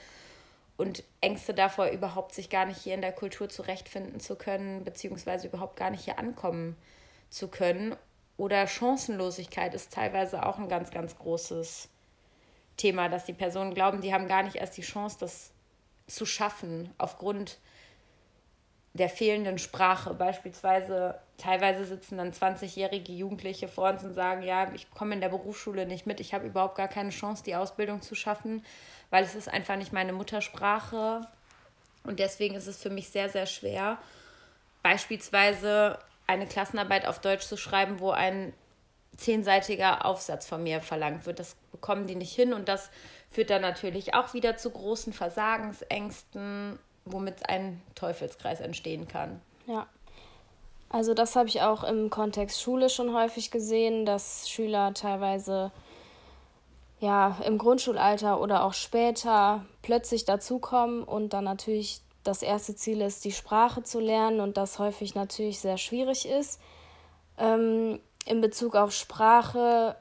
und 0.80 1.04
Ängste 1.20 1.54
davor, 1.54 1.88
überhaupt 1.88 2.34
sich 2.34 2.50
gar 2.50 2.66
nicht 2.66 2.82
hier 2.82 2.94
in 2.94 3.02
der 3.02 3.12
Kultur 3.12 3.50
zurechtfinden 3.50 4.22
zu 4.22 4.38
können, 4.38 4.86
beziehungsweise 4.86 5.48
überhaupt 5.48 5.76
gar 5.76 5.90
nicht 5.90 6.06
hier 6.06 6.18
ankommen 6.18 6.78
zu 7.30 7.50
können. 7.50 7.98
Oder 8.38 8.66
Chancenlosigkeit 8.66 9.74
ist 9.74 9.92
teilweise 9.92 10.46
auch 10.46 10.58
ein 10.58 10.70
ganz, 10.70 10.90
ganz 10.90 11.18
großes 11.18 11.90
Thema, 12.78 13.10
dass 13.10 13.26
die 13.26 13.34
Personen 13.34 13.74
glauben, 13.74 14.00
die 14.00 14.14
haben 14.14 14.30
gar 14.30 14.42
nicht 14.42 14.56
erst 14.56 14.78
die 14.78 14.82
Chance, 14.82 15.18
das 15.20 15.52
zu 16.08 16.26
schaffen, 16.26 16.94
aufgrund 16.98 17.60
der 18.94 19.10
fehlenden 19.10 19.58
Sprache. 19.58 20.14
Beispielsweise, 20.14 21.20
teilweise 21.38 21.86
sitzen 21.86 22.18
dann 22.18 22.32
20-jährige 22.32 23.12
Jugendliche 23.12 23.68
vor 23.68 23.90
uns 23.90 24.04
und 24.04 24.14
sagen, 24.14 24.44
ja, 24.44 24.72
ich 24.74 24.90
komme 24.92 25.14
in 25.14 25.22
der 25.22 25.30
Berufsschule 25.30 25.86
nicht 25.86 26.06
mit, 26.06 26.20
ich 26.20 26.34
habe 26.34 26.48
überhaupt 26.48 26.76
gar 26.76 26.88
keine 26.88 27.12
Chance, 27.12 27.44
die 27.44 27.56
Ausbildung 27.56 28.02
zu 28.02 28.16
schaffen, 28.16 28.66
weil 29.10 29.24
es 29.24 29.36
ist 29.36 29.48
einfach 29.48 29.76
nicht 29.76 29.94
meine 29.94 30.14
Muttersprache. 30.14 31.22
Und 32.04 32.20
deswegen 32.20 32.56
ist 32.56 32.68
es 32.68 32.82
für 32.82 32.90
mich 32.90 33.10
sehr, 33.10 33.30
sehr 33.30 33.46
schwer, 33.46 33.98
beispielsweise 34.82 36.00
eine 36.28 36.46
Klassenarbeit 36.46 37.06
auf 37.06 37.20
Deutsch 37.20 37.46
zu 37.46 37.58
schreiben, 37.58 38.00
wo 38.00 38.12
ein 38.12 38.54
zehnseitiger 39.18 40.06
Aufsatz 40.06 40.48
von 40.48 40.64
mir 40.64 40.82
verlangt 40.82 41.26
wird. 41.26 41.40
Das 41.40 41.56
bekommen 41.72 42.08
die 42.08 42.16
nicht 42.16 42.34
hin 42.34 42.54
und 42.54 42.70
das 42.70 42.90
führt 43.32 43.50
dann 43.50 43.62
natürlich 43.62 44.14
auch 44.14 44.34
wieder 44.34 44.58
zu 44.58 44.70
großen 44.70 45.12
Versagensängsten, 45.12 46.80
womit 47.12 47.50
ein 47.50 47.82
Teufelskreis 47.96 48.60
entstehen 48.60 49.08
kann. 49.08 49.42
Ja. 49.68 49.88
Also 50.90 51.14
das 51.14 51.36
habe 51.36 51.48
ich 51.48 51.62
auch 51.62 51.84
im 51.84 52.10
Kontext 52.10 52.62
Schule 52.62 52.90
schon 52.90 53.14
häufig 53.14 53.52
gesehen, 53.52 54.06
dass 54.06 54.50
Schüler 54.50 54.94
teilweise 54.96 55.72
ja 57.00 57.38
im 57.46 57.58
Grundschulalter 57.58 58.42
oder 58.42 58.64
auch 58.64 58.74
später 58.74 59.66
plötzlich 59.84 60.26
dazukommen 60.26 61.04
und 61.04 61.34
dann 61.34 61.44
natürlich 61.44 62.02
das 62.24 62.42
erste 62.42 62.76
Ziel 62.76 63.02
ist, 63.02 63.24
die 63.24 63.32
Sprache 63.32 63.84
zu 63.84 64.00
lernen 64.00 64.40
und 64.40 64.58
das 64.58 64.80
häufig 64.80 65.16
natürlich 65.16 65.60
sehr 65.60 65.78
schwierig 65.78 66.28
ist. 66.28 66.60
Ähm, 67.38 68.00
in 68.26 68.42
Bezug 68.42 68.76
auf 68.76 68.92
Sprache 68.92 69.96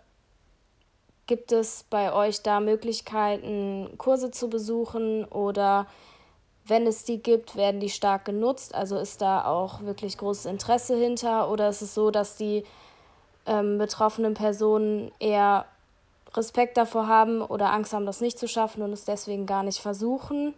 gibt 1.26 1.52
es 1.52 1.84
bei 1.88 2.12
euch 2.12 2.42
da 2.42 2.58
Möglichkeiten, 2.58 3.94
Kurse 3.98 4.30
zu 4.30 4.48
besuchen 4.50 5.24
oder 5.26 5.86
wenn 6.68 6.86
es 6.86 7.04
die 7.04 7.22
gibt, 7.22 7.56
werden 7.56 7.80
die 7.80 7.90
stark 7.90 8.24
genutzt? 8.24 8.74
Also 8.74 8.98
ist 8.98 9.20
da 9.20 9.44
auch 9.44 9.82
wirklich 9.82 10.18
großes 10.18 10.46
Interesse 10.46 10.96
hinter 10.96 11.50
oder 11.50 11.68
ist 11.68 11.82
es 11.82 11.94
so, 11.94 12.10
dass 12.10 12.36
die 12.36 12.64
ähm, 13.46 13.78
betroffenen 13.78 14.34
Personen 14.34 15.10
eher 15.18 15.64
Respekt 16.34 16.76
davor 16.76 17.08
haben 17.08 17.40
oder 17.40 17.72
Angst 17.72 17.92
haben, 17.92 18.06
das 18.06 18.20
nicht 18.20 18.38
zu 18.38 18.46
schaffen 18.46 18.82
und 18.82 18.92
es 18.92 19.04
deswegen 19.04 19.46
gar 19.46 19.62
nicht 19.62 19.80
versuchen? 19.80 20.54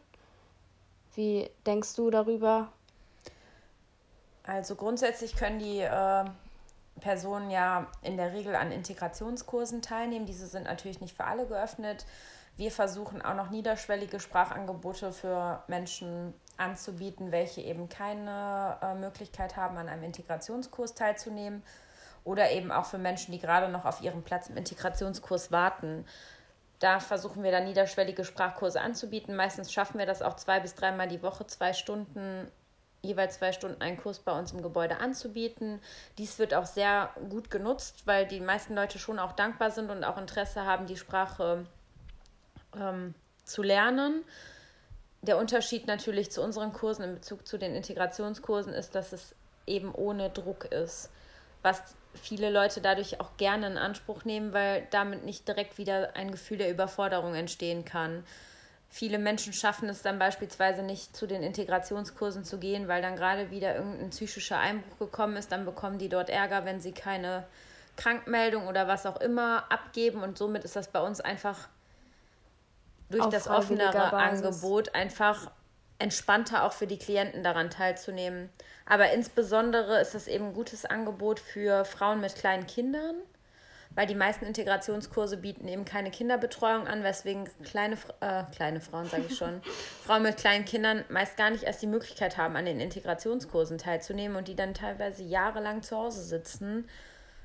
Wie 1.14 1.48
denkst 1.66 1.94
du 1.94 2.10
darüber? 2.10 2.68
Also 4.44 4.74
grundsätzlich 4.74 5.36
können 5.36 5.58
die 5.58 5.80
äh, 5.80 6.24
Personen 7.00 7.50
ja 7.50 7.86
in 8.02 8.16
der 8.16 8.32
Regel 8.32 8.54
an 8.56 8.72
Integrationskursen 8.72 9.82
teilnehmen. 9.82 10.26
Diese 10.26 10.46
sind 10.46 10.64
natürlich 10.64 11.00
nicht 11.00 11.16
für 11.16 11.24
alle 11.24 11.46
geöffnet. 11.46 12.04
Wir 12.60 12.70
versuchen 12.70 13.22
auch 13.22 13.32
noch 13.32 13.48
niederschwellige 13.48 14.20
Sprachangebote 14.20 15.12
für 15.12 15.64
Menschen 15.66 16.34
anzubieten, 16.58 17.32
welche 17.32 17.62
eben 17.62 17.88
keine 17.88 18.76
äh, 18.82 18.94
Möglichkeit 18.96 19.56
haben, 19.56 19.78
an 19.78 19.88
einem 19.88 20.02
Integrationskurs 20.02 20.94
teilzunehmen. 20.94 21.62
Oder 22.22 22.50
eben 22.50 22.70
auch 22.70 22.84
für 22.84 22.98
Menschen, 22.98 23.32
die 23.32 23.38
gerade 23.38 23.70
noch 23.72 23.86
auf 23.86 24.02
ihren 24.02 24.22
Platz 24.22 24.50
im 24.50 24.58
Integrationskurs 24.58 25.50
warten. 25.50 26.04
Da 26.80 27.00
versuchen 27.00 27.42
wir 27.42 27.50
dann 27.50 27.64
niederschwellige 27.64 28.26
Sprachkurse 28.26 28.82
anzubieten. 28.82 29.36
Meistens 29.36 29.72
schaffen 29.72 29.98
wir 29.98 30.04
das 30.04 30.20
auch 30.20 30.36
zwei 30.36 30.60
bis 30.60 30.74
dreimal 30.74 31.08
die 31.08 31.22
Woche, 31.22 31.46
zwei 31.46 31.72
Stunden 31.72 32.46
jeweils 33.00 33.38
zwei 33.38 33.52
Stunden 33.52 33.80
einen 33.80 33.96
Kurs 33.96 34.18
bei 34.18 34.38
uns 34.38 34.52
im 34.52 34.60
Gebäude 34.60 34.98
anzubieten. 34.98 35.80
Dies 36.18 36.38
wird 36.38 36.52
auch 36.52 36.66
sehr 36.66 37.08
gut 37.30 37.50
genutzt, 37.50 38.06
weil 38.06 38.26
die 38.26 38.40
meisten 38.40 38.74
Leute 38.74 38.98
schon 38.98 39.18
auch 39.18 39.32
dankbar 39.32 39.70
sind 39.70 39.90
und 39.90 40.04
auch 40.04 40.18
Interesse 40.18 40.66
haben, 40.66 40.84
die 40.84 40.98
Sprache 40.98 41.64
ähm, 42.78 43.14
zu 43.44 43.62
lernen. 43.62 44.24
Der 45.22 45.38
Unterschied 45.38 45.86
natürlich 45.86 46.30
zu 46.30 46.42
unseren 46.42 46.72
Kursen 46.72 47.02
in 47.02 47.14
Bezug 47.14 47.46
zu 47.46 47.58
den 47.58 47.74
Integrationskursen 47.74 48.72
ist, 48.72 48.94
dass 48.94 49.12
es 49.12 49.34
eben 49.66 49.94
ohne 49.94 50.30
Druck 50.30 50.64
ist, 50.64 51.10
was 51.62 51.82
viele 52.14 52.50
Leute 52.50 52.80
dadurch 52.80 53.20
auch 53.20 53.36
gerne 53.36 53.66
in 53.66 53.78
Anspruch 53.78 54.24
nehmen, 54.24 54.52
weil 54.52 54.86
damit 54.90 55.24
nicht 55.24 55.46
direkt 55.46 55.78
wieder 55.78 56.16
ein 56.16 56.30
Gefühl 56.32 56.58
der 56.58 56.70
Überforderung 56.70 57.34
entstehen 57.34 57.84
kann. 57.84 58.24
Viele 58.92 59.18
Menschen 59.18 59.52
schaffen 59.52 59.88
es 59.88 60.02
dann 60.02 60.18
beispielsweise 60.18 60.82
nicht, 60.82 61.14
zu 61.14 61.28
den 61.28 61.44
Integrationskursen 61.44 62.44
zu 62.44 62.58
gehen, 62.58 62.88
weil 62.88 63.02
dann 63.02 63.14
gerade 63.14 63.52
wieder 63.52 63.76
irgendein 63.76 64.10
psychischer 64.10 64.58
Einbruch 64.58 64.98
gekommen 64.98 65.36
ist. 65.36 65.52
Dann 65.52 65.64
bekommen 65.64 65.98
die 65.98 66.08
dort 66.08 66.28
Ärger, 66.28 66.64
wenn 66.64 66.80
sie 66.80 66.90
keine 66.90 67.46
Krankmeldung 67.96 68.66
oder 68.66 68.88
was 68.88 69.06
auch 69.06 69.20
immer 69.20 69.70
abgeben. 69.70 70.22
Und 70.24 70.38
somit 70.38 70.64
ist 70.64 70.74
das 70.74 70.88
bei 70.88 71.00
uns 71.00 71.20
einfach 71.20 71.68
durch 73.10 73.26
das 73.26 73.48
offenere 73.48 74.12
Angebot 74.12 74.94
einfach 74.94 75.50
entspannter 75.98 76.64
auch 76.64 76.72
für 76.72 76.86
die 76.86 76.98
Klienten 76.98 77.42
daran 77.42 77.70
teilzunehmen. 77.70 78.48
Aber 78.86 79.12
insbesondere 79.12 80.00
ist 80.00 80.14
es 80.14 80.26
eben 80.26 80.46
ein 80.46 80.54
gutes 80.54 80.84
Angebot 80.84 81.38
für 81.38 81.84
Frauen 81.84 82.20
mit 82.20 82.34
kleinen 82.34 82.66
Kindern, 82.66 83.16
weil 83.90 84.06
die 84.06 84.14
meisten 84.14 84.46
Integrationskurse 84.46 85.36
bieten 85.36 85.68
eben 85.68 85.84
keine 85.84 86.10
Kinderbetreuung 86.10 86.86
an, 86.86 87.02
weswegen 87.02 87.48
kleine, 87.64 87.96
äh, 88.20 88.44
kleine 88.54 88.80
Frauen, 88.80 89.06
sage 89.06 89.24
ich 89.28 89.36
schon, 89.36 89.60
Frauen 90.04 90.22
mit 90.22 90.36
kleinen 90.36 90.64
Kindern 90.64 91.04
meist 91.08 91.36
gar 91.36 91.50
nicht 91.50 91.64
erst 91.64 91.82
die 91.82 91.86
Möglichkeit 91.86 92.36
haben, 92.36 92.56
an 92.56 92.64
den 92.64 92.80
Integrationskursen 92.80 93.78
teilzunehmen 93.78 94.36
und 94.36 94.48
die 94.48 94.56
dann 94.56 94.74
teilweise 94.74 95.22
jahrelang 95.22 95.82
zu 95.82 95.96
Hause 95.96 96.22
sitzen, 96.22 96.88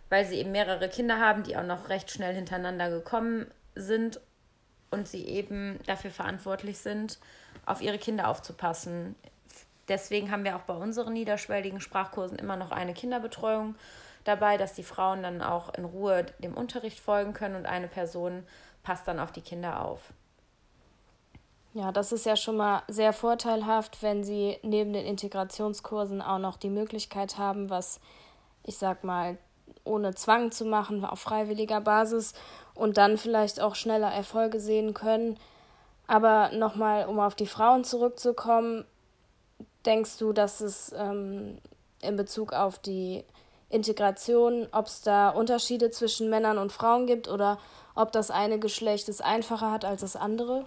weil 0.09 0.25
sie 0.25 0.37
eben 0.37 0.51
mehrere 0.51 0.87
Kinder 0.87 1.19
haben, 1.19 1.43
die 1.43 1.57
auch 1.57 1.63
noch 1.63 1.89
recht 1.89 2.11
schnell 2.11 2.35
hintereinander 2.35 2.89
gekommen 2.89 3.47
sind 3.75 4.21
und 4.95 5.07
sie 5.07 5.25
eben 5.27 5.79
dafür 5.85 6.09
verantwortlich 6.09 6.79
sind, 6.79 7.19
auf 7.65 7.81
ihre 7.81 7.99
Kinder 7.99 8.27
aufzupassen. 8.27 9.15
Deswegen 9.87 10.31
haben 10.31 10.43
wir 10.43 10.55
auch 10.55 10.61
bei 10.61 10.73
unseren 10.73 11.13
niederschwelligen 11.13 11.79
Sprachkursen 11.79 12.39
immer 12.39 12.55
noch 12.55 12.71
eine 12.71 12.93
Kinderbetreuung 12.93 13.75
dabei, 14.23 14.57
dass 14.57 14.73
die 14.73 14.83
Frauen 14.83 15.21
dann 15.21 15.43
auch 15.43 15.73
in 15.75 15.85
Ruhe 15.85 16.25
dem 16.39 16.55
Unterricht 16.55 16.99
folgen 16.99 17.33
können 17.33 17.55
und 17.55 17.67
eine 17.67 17.87
Person 17.87 18.43
passt 18.81 19.07
dann 19.07 19.19
auf 19.19 19.31
die 19.31 19.41
Kinder 19.41 19.83
auf. 19.83 20.01
Ja, 21.73 21.91
das 21.91 22.11
ist 22.11 22.25
ja 22.25 22.35
schon 22.35 22.57
mal 22.57 22.83
sehr 22.87 23.11
vorteilhaft, 23.11 24.01
wenn 24.01 24.23
sie 24.23 24.57
neben 24.63 24.93
den 24.93 25.05
Integrationskursen 25.05 26.21
auch 26.21 26.39
noch 26.39 26.57
die 26.57 26.69
Möglichkeit 26.69 27.37
haben, 27.37 27.69
was 27.69 27.99
ich 28.63 28.77
sag 28.77 29.03
mal 29.03 29.37
ohne 29.83 30.15
Zwang 30.15 30.51
zu 30.51 30.65
machen, 30.65 31.05
auf 31.05 31.19
freiwilliger 31.19 31.81
Basis 31.81 32.33
und 32.75 32.97
dann 32.97 33.17
vielleicht 33.17 33.59
auch 33.59 33.75
schneller 33.75 34.11
Erfolge 34.11 34.59
sehen 34.59 34.93
können. 34.93 35.37
Aber 36.07 36.51
nochmal, 36.53 37.07
um 37.07 37.19
auf 37.19 37.33
die 37.33 37.47
Frauen 37.47 37.83
zurückzukommen, 37.83 38.85
denkst 39.85 40.17
du, 40.17 40.33
dass 40.33 40.61
es 40.61 40.93
ähm, 40.95 41.57
in 42.01 42.15
Bezug 42.15 42.53
auf 42.53 42.77
die 42.77 43.23
Integration, 43.69 44.67
ob 44.71 44.85
es 44.85 45.01
da 45.01 45.29
Unterschiede 45.29 45.89
zwischen 45.89 46.29
Männern 46.29 46.57
und 46.57 46.71
Frauen 46.71 47.07
gibt 47.07 47.27
oder 47.27 47.57
ob 47.95 48.11
das 48.11 48.29
eine 48.29 48.59
Geschlecht 48.59 49.09
es 49.09 49.21
einfacher 49.21 49.71
hat 49.71 49.85
als 49.85 50.01
das 50.01 50.15
andere? 50.15 50.65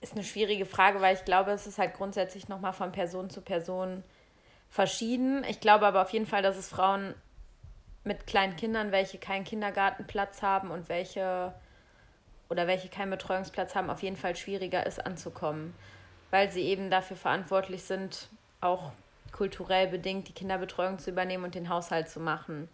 Ist 0.00 0.14
eine 0.14 0.24
schwierige 0.24 0.66
Frage, 0.66 1.00
weil 1.00 1.14
ich 1.14 1.24
glaube, 1.24 1.52
es 1.52 1.68
ist 1.68 1.78
halt 1.78 1.94
grundsätzlich 1.94 2.48
nochmal 2.48 2.72
von 2.72 2.90
Person 2.90 3.30
zu 3.30 3.40
Person 3.40 4.02
verschieden. 4.68 5.44
Ich 5.48 5.60
glaube 5.60 5.86
aber 5.86 6.02
auf 6.02 6.10
jeden 6.10 6.26
Fall, 6.26 6.42
dass 6.42 6.56
es 6.56 6.68
Frauen 6.68 7.14
mit 8.04 8.26
kleinen 8.26 8.56
Kindern, 8.56 8.92
welche 8.92 9.18
keinen 9.18 9.44
Kindergartenplatz 9.44 10.42
haben 10.42 10.70
und 10.70 10.88
welche 10.88 11.54
oder 12.48 12.66
welche 12.66 12.88
keinen 12.88 13.10
Betreuungsplatz 13.10 13.74
haben, 13.74 13.88
auf 13.88 14.02
jeden 14.02 14.16
Fall 14.16 14.36
schwieriger 14.36 14.84
ist 14.84 15.04
anzukommen, 15.06 15.74
weil 16.30 16.50
sie 16.50 16.62
eben 16.62 16.90
dafür 16.90 17.16
verantwortlich 17.16 17.84
sind, 17.84 18.28
auch 18.60 18.92
kulturell 19.32 19.88
bedingt 19.88 20.28
die 20.28 20.34
Kinderbetreuung 20.34 20.98
zu 20.98 21.10
übernehmen 21.10 21.44
und 21.44 21.54
den 21.54 21.70
Haushalt 21.70 22.10
zu 22.10 22.20
machen. 22.20 22.68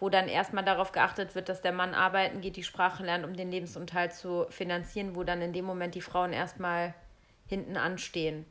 Wo 0.00 0.08
dann 0.08 0.26
erstmal 0.26 0.64
darauf 0.64 0.90
geachtet 0.90 1.36
wird, 1.36 1.48
dass 1.48 1.62
der 1.62 1.70
Mann 1.70 1.94
arbeiten 1.94 2.40
geht, 2.40 2.56
die 2.56 2.64
Sprache 2.64 3.04
lernt, 3.04 3.24
um 3.24 3.34
den 3.34 3.50
Lebensunterhalt 3.50 4.12
zu 4.12 4.46
finanzieren, 4.50 5.14
wo 5.14 5.22
dann 5.22 5.40
in 5.40 5.52
dem 5.52 5.64
Moment 5.64 5.94
die 5.94 6.00
Frauen 6.00 6.32
erstmal 6.32 6.94
hinten 7.46 7.76
anstehen. 7.76 8.44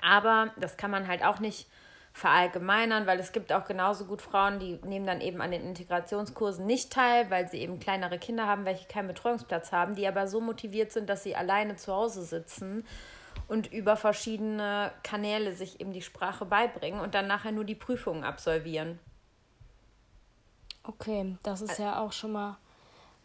Aber 0.00 0.52
das 0.58 0.76
kann 0.76 0.92
man 0.92 1.08
halt 1.08 1.24
auch 1.24 1.40
nicht 1.40 1.68
verallgemeinern, 2.14 3.08
weil 3.08 3.18
es 3.18 3.32
gibt 3.32 3.52
auch 3.52 3.64
genauso 3.64 4.04
gut 4.04 4.22
Frauen, 4.22 4.60
die 4.60 4.78
nehmen 4.86 5.04
dann 5.04 5.20
eben 5.20 5.42
an 5.42 5.50
den 5.50 5.66
Integrationskursen 5.66 6.64
nicht 6.64 6.92
teil, 6.92 7.28
weil 7.28 7.48
sie 7.48 7.58
eben 7.58 7.80
kleinere 7.80 8.18
Kinder 8.18 8.46
haben, 8.46 8.64
welche 8.64 8.86
keinen 8.86 9.08
Betreuungsplatz 9.08 9.72
haben, 9.72 9.96
die 9.96 10.06
aber 10.06 10.28
so 10.28 10.40
motiviert 10.40 10.92
sind, 10.92 11.10
dass 11.10 11.24
sie 11.24 11.34
alleine 11.34 11.74
zu 11.74 11.92
Hause 11.92 12.22
sitzen 12.22 12.86
und 13.48 13.70
über 13.72 13.96
verschiedene 13.96 14.92
Kanäle 15.02 15.54
sich 15.54 15.80
eben 15.80 15.92
die 15.92 16.02
Sprache 16.02 16.46
beibringen 16.46 17.00
und 17.00 17.16
dann 17.16 17.26
nachher 17.26 17.50
nur 17.50 17.64
die 17.64 17.74
Prüfungen 17.74 18.22
absolvieren. 18.22 19.00
Okay, 20.84 21.36
das 21.42 21.62
ist 21.62 21.80
ja 21.80 22.00
auch 22.00 22.12
schon 22.12 22.30
mal 22.30 22.58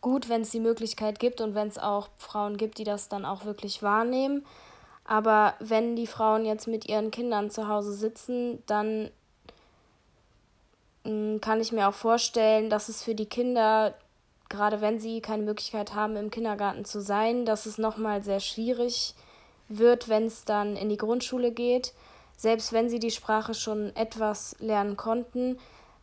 gut, 0.02 0.30
wenn 0.30 0.42
es 0.42 0.50
die 0.50 0.60
Möglichkeit 0.60 1.20
gibt 1.20 1.42
und 1.42 1.54
wenn 1.54 1.68
es 1.68 1.78
auch 1.78 2.10
Frauen 2.18 2.58
gibt, 2.58 2.80
die 2.80 2.86
das 2.86 3.08
dann 3.08 3.24
auch 3.24 3.46
wirklich 3.46 3.84
wahrnehmen. 3.84 4.46
Aber 5.10 5.56
wenn 5.60 5.96
die 5.96 6.06
Frauen 6.06 6.46
jetzt 6.46 6.68
mit 6.68 6.88
ihren 6.88 7.10
Kindern 7.10 7.50
zu 7.50 7.68
Hause 7.68 7.94
sitzen, 7.94 8.62
dann 8.68 9.10
mm, 11.04 11.38
kann 11.42 11.60
ich 11.60 11.72
mir 11.72 11.90
auch 11.90 11.96
vorstellen, 11.96 12.70
dass 12.70 12.90
es 12.90 13.02
für 13.02 13.16
die 13.16 13.26
Kinder, 13.26 13.96
gerade 14.50 14.82
wenn 14.82 15.00
sie 15.00 15.20
keine 15.20 15.42
Möglichkeit 15.42 15.96
haben, 15.96 16.16
im 16.16 16.30
Kindergarten 16.30 16.86
zu 16.86 17.02
sein, 17.02 17.44
dass 17.44 17.66
es 17.66 17.80
nochmal 17.80 18.22
sehr 18.24 18.40
schwierig 18.40 19.16
wird, 19.68 20.10
wenn 20.10 20.28
es 20.28 20.46
dann 20.46 20.76
in 20.76 20.90
die 20.90 20.98
Grundschule 20.98 21.52
geht. 21.52 21.92
Selbst 22.38 22.72
wenn 22.72 22.88
sie 22.88 23.00
die 23.00 23.10
Sprache 23.10 23.56
schon 23.56 23.96
etwas 23.96 24.58
lernen 24.60 24.96
konnten, 24.96 25.58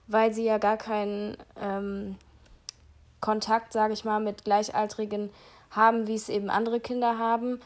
weil 0.08 0.34
sie 0.34 0.42
ja 0.42 0.58
gar 0.58 0.78
keinen 0.78 1.36
ähm, 1.62 2.16
Kontakt, 3.20 3.72
sage 3.72 3.92
ich 3.92 4.04
mal, 4.04 4.18
mit 4.18 4.42
Gleichaltrigen 4.42 5.30
haben, 5.70 6.08
wie 6.08 6.16
es 6.16 6.28
eben 6.28 6.50
andere 6.50 6.80
Kinder 6.80 7.20
haben 7.20 7.60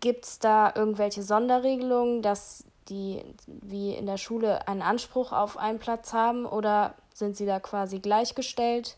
Gibt 0.00 0.24
es 0.24 0.38
da 0.38 0.72
irgendwelche 0.74 1.22
Sonderregelungen, 1.22 2.22
dass 2.22 2.64
die 2.88 3.22
wie 3.46 3.94
in 3.94 4.06
der 4.06 4.18
Schule 4.18 4.66
einen 4.68 4.82
Anspruch 4.82 5.32
auf 5.32 5.56
einen 5.56 5.78
Platz 5.78 6.12
haben 6.12 6.46
oder 6.46 6.94
sind 7.12 7.36
sie 7.36 7.46
da 7.46 7.60
quasi 7.60 8.00
gleichgestellt? 8.00 8.96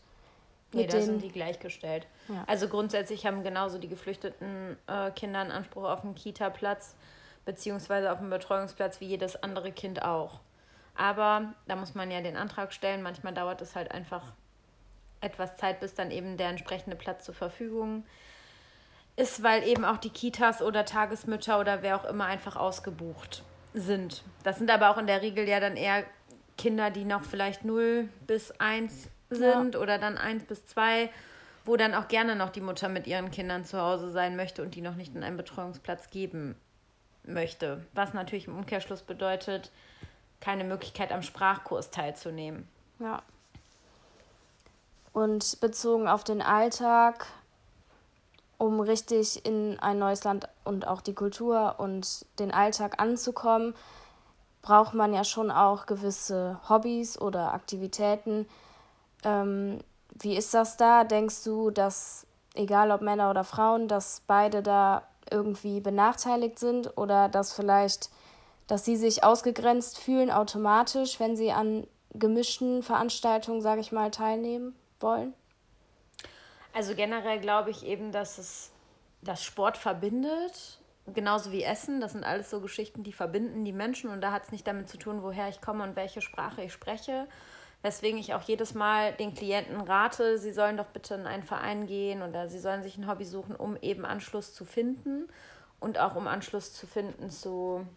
Nee, 0.73 0.87
da 0.87 0.99
sind 0.99 1.21
die 1.21 1.31
gleichgestellt. 1.31 2.07
Ja. 2.27 2.43
Also 2.45 2.67
grundsätzlich 2.67 3.25
haben 3.25 3.43
genauso 3.43 3.77
die 3.77 3.87
geflüchteten 3.87 4.77
äh, 4.87 5.11
Kinder 5.11 5.39
einen 5.39 5.51
Anspruch 5.51 5.85
auf 5.85 6.03
einen 6.03 6.15
Kita-Platz 6.15 6.95
beziehungsweise 7.45 8.11
auf 8.11 8.19
einen 8.19 8.29
Betreuungsplatz 8.29 8.99
wie 8.99 9.05
jedes 9.05 9.41
andere 9.41 9.71
Kind 9.71 10.03
auch. 10.03 10.41
Aber 10.95 11.53
da 11.67 11.77
muss 11.77 11.95
man 11.95 12.11
ja 12.11 12.21
den 12.21 12.35
Antrag 12.35 12.73
stellen. 12.73 13.01
Manchmal 13.01 13.33
dauert 13.33 13.61
es 13.61 13.75
halt 13.75 13.91
einfach 13.91 14.33
etwas 15.21 15.55
Zeit, 15.55 15.79
bis 15.79 15.93
dann 15.93 16.11
eben 16.11 16.37
der 16.37 16.49
entsprechende 16.49 16.97
Platz 16.97 17.23
zur 17.23 17.35
Verfügung 17.35 18.03
ist 19.17 19.43
weil 19.43 19.67
eben 19.67 19.83
auch 19.83 19.97
die 19.97 20.11
Kitas 20.11 20.61
oder 20.61 20.85
Tagesmütter 20.85 21.59
oder 21.59 21.81
wer 21.81 21.97
auch 21.97 22.05
immer 22.05 22.25
einfach 22.25 22.55
ausgebucht 22.55 23.43
sind. 23.73 24.23
Das 24.43 24.57
sind 24.59 24.71
aber 24.71 24.89
auch 24.89 24.97
in 24.97 25.07
der 25.07 25.21
Regel 25.21 25.47
ja 25.49 25.59
dann 25.59 25.75
eher 25.75 26.05
Kinder, 26.57 26.91
die 26.91 27.03
noch 27.03 27.23
vielleicht 27.23 27.65
0 27.65 28.07
bis 28.25 28.51
1 28.59 29.09
sind 29.29 29.75
ja. 29.75 29.81
oder 29.81 29.97
dann 29.97 30.17
1 30.17 30.45
bis 30.45 30.65
2, 30.67 31.09
wo 31.65 31.75
dann 31.75 31.93
auch 31.93 32.07
gerne 32.07 32.35
noch 32.35 32.51
die 32.51 32.61
Mutter 32.61 32.89
mit 32.89 33.07
ihren 33.07 33.31
Kindern 33.31 33.65
zu 33.65 33.81
Hause 33.81 34.11
sein 34.11 34.35
möchte 34.35 34.61
und 34.61 34.75
die 34.75 34.81
noch 34.81 34.95
nicht 34.95 35.15
in 35.15 35.23
einen 35.23 35.37
Betreuungsplatz 35.37 36.09
geben 36.09 36.55
möchte. 37.23 37.85
Was 37.93 38.13
natürlich 38.13 38.47
im 38.47 38.55
Umkehrschluss 38.55 39.01
bedeutet, 39.01 39.71
keine 40.39 40.63
Möglichkeit 40.63 41.11
am 41.11 41.23
Sprachkurs 41.23 41.89
teilzunehmen. 41.89 42.67
Ja. 42.99 43.21
Und 45.11 45.59
bezogen 45.59 46.07
auf 46.07 46.23
den 46.23 46.43
Alltag, 46.43 47.25
um 48.57 48.79
richtig 48.79 49.45
in 49.45 49.79
ein 49.79 49.99
neues 49.99 50.23
Land 50.23 50.47
und 50.63 50.87
auch 50.87 51.01
die 51.01 51.13
Kultur 51.13 51.75
und 51.77 52.25
den 52.39 52.51
Alltag 52.51 53.01
anzukommen, 53.01 53.75
braucht 54.61 54.93
man 54.93 55.13
ja 55.13 55.23
schon 55.23 55.51
auch 55.51 55.85
gewisse 55.85 56.59
Hobbys 56.67 57.19
oder 57.19 57.53
Aktivitäten. 57.53 58.47
Ähm, 59.23 59.79
wie 60.19 60.35
ist 60.35 60.53
das 60.53 60.77
da? 60.77 61.03
Denkst 61.03 61.43
du, 61.43 61.69
dass, 61.69 62.25
egal 62.55 62.91
ob 62.91 63.01
Männer 63.01 63.29
oder 63.29 63.43
Frauen, 63.43 63.87
dass 63.87 64.23
beide 64.25 64.63
da 64.63 65.03
irgendwie 65.29 65.79
benachteiligt 65.79 66.57
sind 66.59 66.97
oder 66.97 67.29
dass 67.29 67.53
vielleicht, 67.53 68.09
dass 68.67 68.85
sie 68.85 68.95
sich 68.95 69.23
ausgegrenzt 69.23 69.99
fühlen 69.99 70.31
automatisch, 70.31 71.19
wenn 71.19 71.35
sie 71.35 71.51
an 71.51 71.85
gemischten 72.13 72.83
Veranstaltungen, 72.83 73.61
sage 73.61 73.81
ich 73.81 73.91
mal, 73.91 74.11
teilnehmen 74.11 74.75
wollen? 74.99 75.33
Also 76.77 76.93
generell 76.93 77.39
glaube 77.39 77.71
ich 77.71 77.83
eben, 77.83 78.11
dass 78.11 78.37
es 78.37 78.71
das 79.23 79.43
Sport 79.43 79.77
verbindet, 79.77 80.77
genauso 81.11 81.51
wie 81.51 81.63
Essen. 81.63 82.01
Das 82.01 82.11
sind 82.11 82.23
alles 82.23 82.51
so 82.51 82.61
Geschichten, 82.61 83.01
die 83.01 83.13
verbinden 83.13 83.65
die 83.65 83.73
Menschen 83.73 84.11
und 84.11 84.21
da 84.21 84.31
hat 84.31 84.43
es 84.43 84.51
nicht 84.51 84.67
damit 84.67 84.87
zu 84.87 84.97
tun, 84.97 85.23
woher 85.23 85.49
ich 85.49 85.59
komme 85.59 85.83
und 85.83 85.95
welche 85.95 86.21
Sprache 86.21 86.61
ich 86.61 86.71
spreche. 86.71 87.25
Weswegen 87.81 88.19
ich 88.19 88.35
auch 88.35 88.43
jedes 88.43 88.75
Mal 88.75 89.13
den 89.13 89.33
Klienten 89.33 89.81
rate, 89.81 90.37
sie 90.37 90.51
sollen 90.51 90.77
doch 90.77 90.85
bitte 90.85 91.15
in 91.15 91.25
einen 91.25 91.41
Verein 91.41 91.87
gehen 91.87 92.21
oder 92.21 92.47
sie 92.47 92.59
sollen 92.59 92.83
sich 92.83 92.95
ein 92.95 93.07
Hobby 93.07 93.25
suchen, 93.25 93.55
um 93.55 93.75
eben 93.81 94.05
Anschluss 94.05 94.53
zu 94.53 94.63
finden 94.63 95.27
und 95.79 95.97
auch 95.97 96.15
um 96.15 96.27
Anschluss 96.27 96.73
zu 96.73 96.85
finden 96.85 97.31
zu 97.31 97.87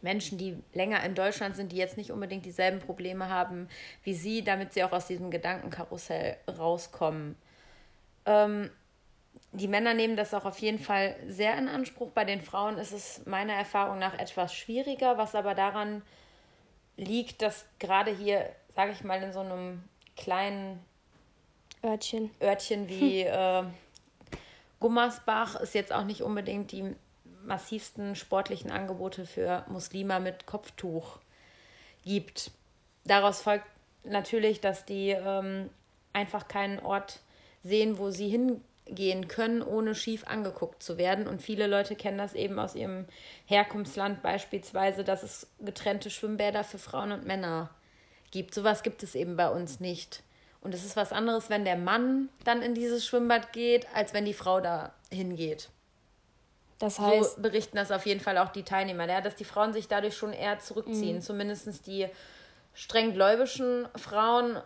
Menschen, 0.00 0.38
die 0.38 0.56
länger 0.72 1.04
in 1.04 1.14
Deutschland 1.14 1.56
sind, 1.56 1.72
die 1.72 1.76
jetzt 1.76 1.98
nicht 1.98 2.10
unbedingt 2.10 2.46
dieselben 2.46 2.78
Probleme 2.78 3.28
haben 3.28 3.68
wie 4.02 4.14
sie, 4.14 4.42
damit 4.42 4.72
sie 4.72 4.82
auch 4.82 4.92
aus 4.92 5.08
diesem 5.08 5.30
Gedankenkarussell 5.30 6.38
rauskommen. 6.48 7.36
Ähm, 8.26 8.70
die 9.52 9.68
Männer 9.68 9.94
nehmen 9.94 10.16
das 10.16 10.34
auch 10.34 10.44
auf 10.44 10.58
jeden 10.58 10.78
Fall 10.78 11.16
sehr 11.28 11.56
in 11.56 11.68
Anspruch. 11.68 12.10
Bei 12.10 12.24
den 12.24 12.42
Frauen 12.42 12.76
ist 12.78 12.92
es 12.92 13.24
meiner 13.24 13.54
Erfahrung 13.54 13.98
nach 13.98 14.18
etwas 14.18 14.54
schwieriger, 14.54 15.16
was 15.16 15.34
aber 15.34 15.54
daran 15.54 16.02
liegt, 16.96 17.42
dass 17.42 17.64
gerade 17.78 18.14
hier, 18.14 18.50
sage 18.74 18.92
ich 18.92 19.02
mal, 19.02 19.22
in 19.22 19.32
so 19.32 19.40
einem 19.40 19.82
kleinen 20.16 20.84
Örtchen. 21.82 22.30
Örtchen 22.42 22.88
wie 22.88 23.22
äh, 23.22 23.62
Gummersbach 24.80 25.56
ist 25.60 25.74
jetzt 25.74 25.92
auch 25.92 26.04
nicht 26.04 26.22
unbedingt 26.22 26.72
die 26.72 26.94
massivsten 27.44 28.16
sportlichen 28.16 28.70
Angebote 28.70 29.24
für 29.24 29.64
Muslime 29.68 30.20
mit 30.20 30.46
Kopftuch 30.46 31.18
gibt. 32.04 32.50
Daraus 33.04 33.40
folgt 33.40 33.66
natürlich, 34.04 34.60
dass 34.60 34.84
die 34.84 35.10
ähm, 35.10 35.70
einfach 36.12 36.48
keinen 36.48 36.80
Ort 36.80 37.20
sehen, 37.66 37.98
wo 37.98 38.10
sie 38.10 38.28
hingehen 38.28 39.28
können, 39.28 39.62
ohne 39.62 39.94
schief 39.94 40.26
angeguckt 40.26 40.82
zu 40.82 40.98
werden. 40.98 41.26
Und 41.26 41.42
viele 41.42 41.66
Leute 41.66 41.96
kennen 41.96 42.18
das 42.18 42.34
eben 42.34 42.58
aus 42.58 42.74
ihrem 42.74 43.06
Herkunftsland 43.46 44.22
beispielsweise, 44.22 45.04
dass 45.04 45.22
es 45.22 45.46
getrennte 45.60 46.10
Schwimmbäder 46.10 46.64
für 46.64 46.78
Frauen 46.78 47.12
und 47.12 47.26
Männer 47.26 47.70
gibt. 48.30 48.54
Sowas 48.54 48.82
gibt 48.82 49.02
es 49.02 49.14
eben 49.14 49.36
bei 49.36 49.50
uns 49.50 49.80
nicht. 49.80 50.22
Und 50.60 50.74
es 50.74 50.84
ist 50.84 50.96
was 50.96 51.12
anderes, 51.12 51.48
wenn 51.48 51.64
der 51.64 51.76
Mann 51.76 52.28
dann 52.44 52.62
in 52.62 52.74
dieses 52.74 53.06
Schwimmbad 53.06 53.52
geht, 53.52 53.86
als 53.94 54.12
wenn 54.14 54.24
die 54.24 54.34
Frau 54.34 54.60
da 54.60 54.92
hingeht. 55.10 55.68
Das 56.78 56.98
heißt. 56.98 57.36
So 57.36 57.42
berichten 57.42 57.76
das 57.76 57.90
auf 57.90 58.04
jeden 58.06 58.20
Fall 58.20 58.38
auch 58.38 58.50
die 58.50 58.62
Teilnehmer, 58.62 59.08
ja, 59.08 59.20
dass 59.20 59.36
die 59.36 59.44
Frauen 59.44 59.72
sich 59.72 59.88
dadurch 59.88 60.16
schon 60.16 60.32
eher 60.32 60.58
zurückziehen. 60.58 61.16
Mhm. 61.16 61.22
Zumindest 61.22 61.86
die 61.86 62.08
streng 62.74 63.14
gläubischen 63.14 63.88
Frauen 63.96 64.58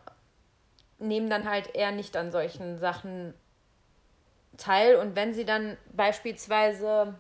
nehmen 1.01 1.31
dann 1.31 1.49
halt 1.49 1.75
eher 1.75 1.93
nicht 1.93 2.17
an 2.17 2.31
solchen 2.31 2.79
Sachen 2.79 3.35
teil. 4.57 4.97
Und 4.97 5.17
wenn 5.17 5.35
sie 5.35 5.45
dann 5.45 5.77
beispielsweise, 5.93 7.15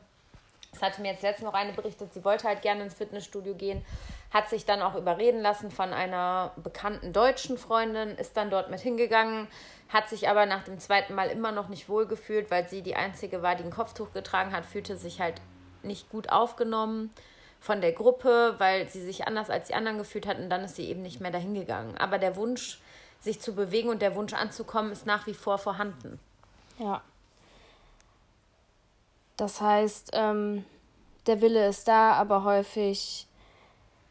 das 0.72 0.82
hatte 0.82 1.00
mir 1.00 1.12
jetzt 1.12 1.22
letztens 1.22 1.46
noch 1.46 1.54
eine 1.54 1.72
berichtet, 1.72 2.12
sie 2.12 2.24
wollte 2.24 2.46
halt 2.46 2.62
gerne 2.62 2.84
ins 2.84 2.94
Fitnessstudio 2.94 3.54
gehen, 3.54 3.84
hat 4.30 4.48
sich 4.48 4.64
dann 4.64 4.80
auch 4.82 4.94
überreden 4.94 5.40
lassen 5.40 5.70
von 5.70 5.92
einer 5.92 6.52
bekannten 6.62 7.12
deutschen 7.12 7.58
Freundin, 7.58 8.10
ist 8.10 8.36
dann 8.36 8.50
dort 8.50 8.70
mit 8.70 8.80
hingegangen, 8.80 9.48
hat 9.88 10.08
sich 10.08 10.28
aber 10.28 10.46
nach 10.46 10.62
dem 10.62 10.78
zweiten 10.78 11.14
Mal 11.14 11.30
immer 11.30 11.50
noch 11.50 11.68
nicht 11.68 11.88
wohlgefühlt, 11.88 12.50
weil 12.50 12.68
sie 12.68 12.82
die 12.82 12.94
einzige 12.94 13.42
war, 13.42 13.56
die 13.56 13.64
ein 13.64 13.72
Kopftuch 13.72 14.12
getragen 14.12 14.52
hat, 14.52 14.64
fühlte 14.66 14.96
sich 14.96 15.20
halt 15.20 15.40
nicht 15.82 16.10
gut 16.10 16.30
aufgenommen 16.30 17.10
von 17.58 17.80
der 17.80 17.92
Gruppe, 17.92 18.54
weil 18.58 18.88
sie 18.88 19.02
sich 19.02 19.26
anders 19.26 19.50
als 19.50 19.68
die 19.68 19.74
anderen 19.74 19.98
gefühlt 19.98 20.26
hat 20.26 20.38
und 20.38 20.48
dann 20.48 20.64
ist 20.64 20.76
sie 20.76 20.88
eben 20.88 21.02
nicht 21.02 21.20
mehr 21.20 21.30
dahin 21.30 21.54
gegangen. 21.54 21.96
Aber 21.98 22.18
der 22.18 22.36
Wunsch, 22.36 22.80
sich 23.20 23.40
zu 23.40 23.54
bewegen 23.54 23.88
und 23.88 24.02
der 24.02 24.14
Wunsch 24.14 24.32
anzukommen, 24.32 24.92
ist 24.92 25.06
nach 25.06 25.26
wie 25.26 25.34
vor 25.34 25.58
vorhanden. 25.58 26.18
Ja. 26.78 27.02
Das 29.36 29.60
heißt, 29.60 30.10
ähm, 30.14 30.64
der 31.26 31.40
Wille 31.40 31.66
ist 31.68 31.88
da, 31.88 32.12
aber 32.12 32.44
häufig 32.44 33.26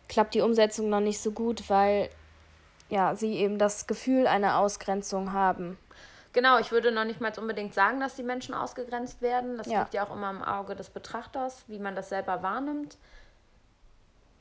klappt 0.08 0.34
die 0.34 0.42
Umsetzung 0.42 0.90
noch 0.90 1.00
nicht 1.00 1.20
so 1.22 1.32
gut, 1.32 1.70
weil 1.70 2.10
ja, 2.90 3.16
sie 3.16 3.36
eben 3.36 3.60
das 3.60 3.88
Gefühl 3.88 4.28
einer 4.28 4.58
Ausgrenzung 4.58 5.34
haben. 5.34 5.78
Genau, 6.34 6.60
ich 6.60 6.72
würde 6.72 6.92
noch 6.92 7.06
nicht 7.06 7.22
mal 7.22 7.32
unbedingt 7.38 7.74
sagen, 7.74 8.00
dass 8.00 8.16
die 8.16 8.24
Menschen 8.24 8.54
ausgegrenzt 8.54 9.22
werden. 9.22 9.58
Das 9.58 9.68
ja. 9.68 9.82
liegt 9.82 9.94
ja 9.94 10.06
auch 10.06 10.16
immer 10.16 10.30
im 10.30 10.44
Auge 10.44 10.76
des 10.76 10.90
Betrachters, 10.90 11.64
wie 11.68 11.80
man 11.80 11.96
das 11.96 12.10
selber 12.10 12.44
wahrnimmt. 12.44 12.98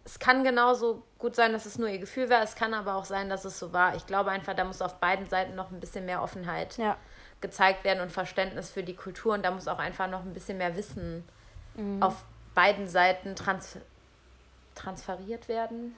Es 0.09 0.18
kann 0.18 0.42
genauso 0.42 1.03
gut 1.18 1.37
sein, 1.37 1.53
dass 1.53 1.66
es 1.66 1.77
nur 1.77 1.88
ihr 1.88 1.99
Gefühl 1.99 2.31
war. 2.31 2.42
Es 2.42 2.55
kann 2.55 2.73
aber 2.73 2.94
auch 2.94 3.05
sein, 3.05 3.29
dass 3.29 3.44
es 3.44 3.59
so 3.59 3.75
war. 3.75 3.94
Ich 3.94 4.07
glaube 4.07 4.31
einfach, 4.31 4.55
da 4.55 4.64
muss 4.64 4.81
auf 4.81 4.94
beiden 4.94 5.29
Seiten 5.29 5.55
noch 5.55 5.71
ein 5.71 5.81
bisschen 5.81 6.07
mehr 6.07 6.23
Offenheit 6.23 6.79
ja. 6.79 6.97
gezeigt 7.42 7.85
werden 7.85 8.01
und 8.01 8.11
Verständnis 8.11 8.71
für 8.71 8.83
die 8.83 8.97
Kultur. 8.97 9.35
Und 9.35 9.44
da 9.44 9.51
muss 9.51 9.68
auch 9.68 9.79
einfach 9.79 10.09
noch 10.09 10.23
ein 10.23 10.33
bisschen 10.33 10.57
mehr 10.57 10.77
Wissen 10.77 11.29
mhm. 11.75 12.03
auf 12.03 12.25
beiden 12.55 12.88
Seiten 12.88 13.37
transferiert 13.37 13.87
transferiert 14.79 15.49
werden. 15.49 15.97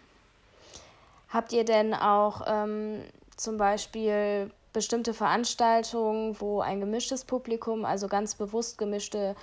Habt 1.29 1.53
ihr 1.53 1.64
denn 1.64 1.94
auch 1.94 2.42
ähm, 2.46 3.05
zum 3.37 3.59
Beispiel 3.59 4.51
bestimmte 4.73 5.14
Veranstaltungen, 5.14 6.40
wo 6.40 6.61
ein 6.61 6.81
gemischtes 6.81 7.25
Publikum, 7.25 7.85
also 7.85 8.09
ganz 8.09 8.35
bewusst 8.35 8.79
gemischte 8.79 9.37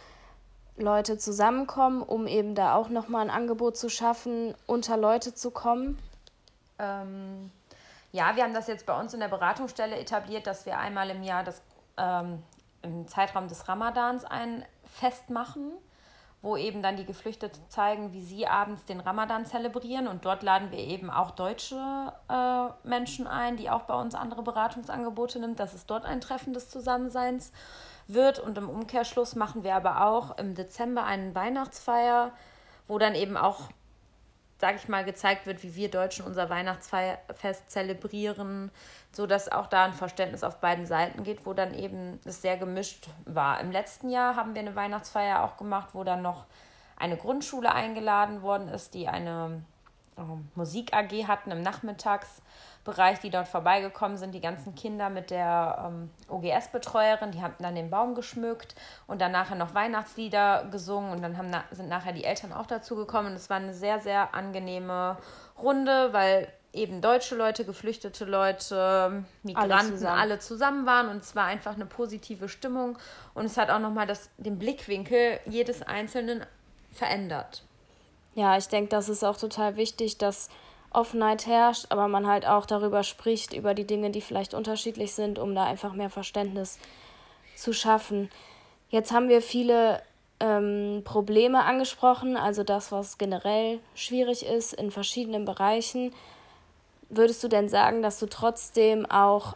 Leute 0.78 1.18
zusammenkommen, 1.18 2.02
um 2.02 2.28
eben 2.28 2.56
da 2.56 2.76
auch 2.76 2.90
nochmal 2.90 3.24
ein 3.24 3.30
Angebot 3.30 3.78
zu 3.78 3.90
schaffen, 3.90 4.54
unter 4.66 4.98
Leute 4.98 5.34
zu 5.34 5.52
kommen? 5.52 5.98
Ähm, 6.80 7.52
ja, 8.12 8.36
wir 8.36 8.44
haben 8.44 8.54
das 8.54 8.68
jetzt 8.68 8.86
bei 8.86 9.00
uns 9.00 9.13
in 9.13 9.20
der 9.20 9.28
Beratungsstelle 9.28 9.98
etabliert, 9.98 10.48
dass 10.48 10.66
wir 10.66 10.78
einmal 10.78 11.10
im 11.10 11.24
Jahr 11.24 11.44
das, 11.44 11.62
ähm, 11.98 12.44
im 12.84 13.08
Zeitraum 13.08 13.48
des 13.48 13.68
Ramadans 13.68 14.24
ein 14.24 14.66
Fest 14.86 15.30
machen 15.30 15.74
wo 16.42 16.56
eben 16.56 16.82
dann 16.82 16.98
die 16.98 17.06
Geflüchteten 17.06 17.62
zeigen, 17.68 18.13
wie 18.13 18.22
sie 18.22 18.48
abends 18.48 18.86
den 18.86 19.00
Ramadan 19.00 19.46
zelebrieren. 19.46 20.08
Und 20.08 20.24
dort 20.24 20.44
laden 20.44 20.72
wir 20.72 20.80
eben 20.80 21.10
auch 21.10 21.32
deutsche 21.32 22.13
äh, 22.30 22.88
Menschen 22.88 23.28
ein, 23.28 23.58
die 23.58 23.70
auch 23.70 23.84
bei 23.84 24.00
uns 24.00 24.13
andere 24.13 24.44
Beratungsangebote 24.44 25.40
nimmt, 25.40 25.60
dass 25.60 25.74
es 25.74 25.86
dort 25.86 26.06
ein 26.06 26.22
Treffen 26.22 26.54
des 26.54 26.70
Zusammenseins 26.70 27.52
wird. 28.08 28.39
Und 28.39 28.58
im 28.58 28.70
Umkehrschluss 28.70 29.36
machen 29.36 29.63
wir 29.63 29.76
aber 29.76 30.06
auch 30.06 30.38
im 30.38 30.56
Dezember 30.56 31.04
einen 31.04 31.36
Weihnachtsfeier, 31.36 32.32
wo 32.88 32.98
dann 32.98 33.15
eben 33.15 33.38
auch 33.38 33.70
sage 34.60 34.78
ich 34.78 34.88
mal, 34.88 35.06
gezeigt 35.06 35.46
wird, 35.46 35.63
wie 35.63 35.76
wir 35.76 35.91
Deutschen 35.91 36.26
unser 36.26 36.50
Weihnachtsfest 36.50 37.70
zelebrieren, 37.70 38.72
so 39.12 39.28
dass 39.28 39.52
auch 39.52 39.67
da 39.67 39.86
ein 39.86 39.93
Verständnis 39.93 40.43
auf 40.43 40.60
beiden 40.60 40.86
Seiten 40.86 41.24
geht, 41.24 41.46
wo 41.46 41.54
dann 41.54 41.74
eben 41.74 42.20
es 42.26 42.41
sehr 42.41 42.58
gemischt 42.58 43.08
war. 43.26 43.60
Im 43.60 43.72
letzten 43.72 44.10
Jahr 44.10 44.36
haben 44.36 44.56
wir 44.56 44.62
eine 44.62 44.76
Weihnachtsfeier 44.76 45.43
auch 45.43 45.58
gemacht, 45.58 45.89
wo 45.93 46.04
dann 46.04 46.22
noch 46.22 46.46
eine 46.98 47.17
Grundschule 47.17 47.72
eingeladen 47.72 48.41
worden 48.41 48.67
ist, 48.70 48.96
die 48.96 49.08
eine 49.08 49.62
äh, 50.17 50.22
Musik 50.56 50.93
AG 50.93 51.28
hatten 51.28 51.52
im 51.52 51.62
Nachmittags 51.62 52.41
Bereich, 52.88 53.19
die 53.19 53.30
dort 53.30 53.50
vorbeigekommen 53.50 54.15
sind, 54.15 54.34
die 54.34 54.39
ganzen 54.39 54.73
Kinder 54.73 55.10
mit 55.10 55.30
der 55.30 55.86
ähm, 55.86 56.10
OGS-Betreuerin, 56.30 57.32
die 57.32 57.41
haben 57.41 57.54
dann 57.60 57.76
den 57.76 57.89
Baum 57.89 58.15
geschmückt 58.15 58.76
und 59.08 59.19
dann 59.19 59.34
nachher 59.34 59.58
noch 59.58 59.73
Weihnachtslieder 59.73 60.65
gesungen 60.71 61.12
und 61.12 61.21
dann 61.21 61.38
haben 61.38 61.52
sind 61.71 61.89
nachher 61.89 62.13
die 62.13 62.23
Eltern 62.23 62.54
auch 62.54 62.65
dazu 62.65 62.95
gekommen. 62.95 63.32
Und 63.32 63.34
es 63.34 63.50
war 63.50 63.58
eine 63.58 63.73
sehr, 63.73 64.00
sehr 64.00 64.34
angenehme 64.34 65.17
Runde, 65.62 66.13
weil 66.13 66.47
eben 66.71 67.02
deutsche 67.02 67.36
Leute, 67.36 67.65
geflüchtete 67.65 68.23
Leute, 68.23 69.26
Migranten, 69.43 69.71
alle 69.73 69.89
zusammen, 69.89 70.19
alle 70.19 70.39
zusammen 70.39 70.86
waren 70.86 71.10
und 71.10 71.23
es 71.23 71.36
war 71.36 71.43
einfach 71.43 71.76
eine 71.76 71.86
positive 71.86 72.47
Stimmung 72.47 72.97
und 73.34 73.45
es 73.45 73.58
hat 73.58 73.69
auch 73.69 73.80
nochmal 73.80 74.08
den 74.38 74.58
Blickwinkel 74.58 75.41
jedes 75.45 75.82
Einzelnen 75.82 76.45
verändert. 76.93 77.63
Ja, 78.36 78.56
ich 78.56 78.69
denke, 78.69 78.89
das 78.89 79.10
ist 79.10 79.26
auch 79.26 79.36
total 79.36 79.76
wichtig, 79.76 80.19
dass 80.19 80.47
Offenheit 80.91 81.45
herrscht, 81.45 81.88
aber 81.89 82.08
man 82.08 82.28
halt 82.28 82.47
auch 82.47 82.65
darüber 82.65 83.04
spricht, 83.04 83.54
über 83.54 83.73
die 83.73 83.86
Dinge, 83.86 84.10
die 84.12 84.21
vielleicht 84.21 84.54
unterschiedlich 84.54 85.13
sind, 85.13 85.39
um 85.39 85.54
da 85.54 85.65
einfach 85.65 85.93
mehr 85.93 86.10
Verständnis 86.10 86.80
zu 87.56 87.73
schaffen. 87.73 88.30
Jetzt 88.89 89.12
haben 89.12 89.30
wir 89.30 89.41
viele 89.41 90.02
ähm, 90.39 91.02
Probleme 91.04 91.63
angesprochen, 91.65 92.38
also 92.38 92.63
das, 92.63 92.91
was 92.91 93.17
generell 93.17 93.80
schwierig 93.95 94.45
ist 94.45 94.73
in 94.73 94.91
verschiedenen 94.91 95.45
Bereichen. 95.45 96.13
Würdest 97.10 97.43
du 97.43 97.47
denn 97.47 97.69
sagen, 97.69 98.02
dass 98.02 98.19
du 98.19 98.28
trotzdem 98.28 99.06
auch 99.06 99.56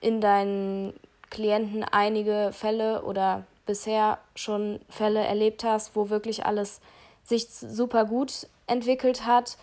in 0.00 0.20
deinen 0.20 0.94
Klienten 1.30 1.84
einige 1.84 2.50
Fälle 2.52 3.02
oder 3.02 3.44
bisher 3.66 4.18
schon 4.34 4.80
Fälle 4.88 5.20
erlebt 5.20 5.64
hast, 5.64 5.94
wo 5.94 6.10
wirklich 6.10 6.46
alles 6.46 6.80
sich 7.24 7.48
super 7.48 8.04
gut 8.04 8.46
entwickelt 8.66 9.26
hat? 9.26 9.58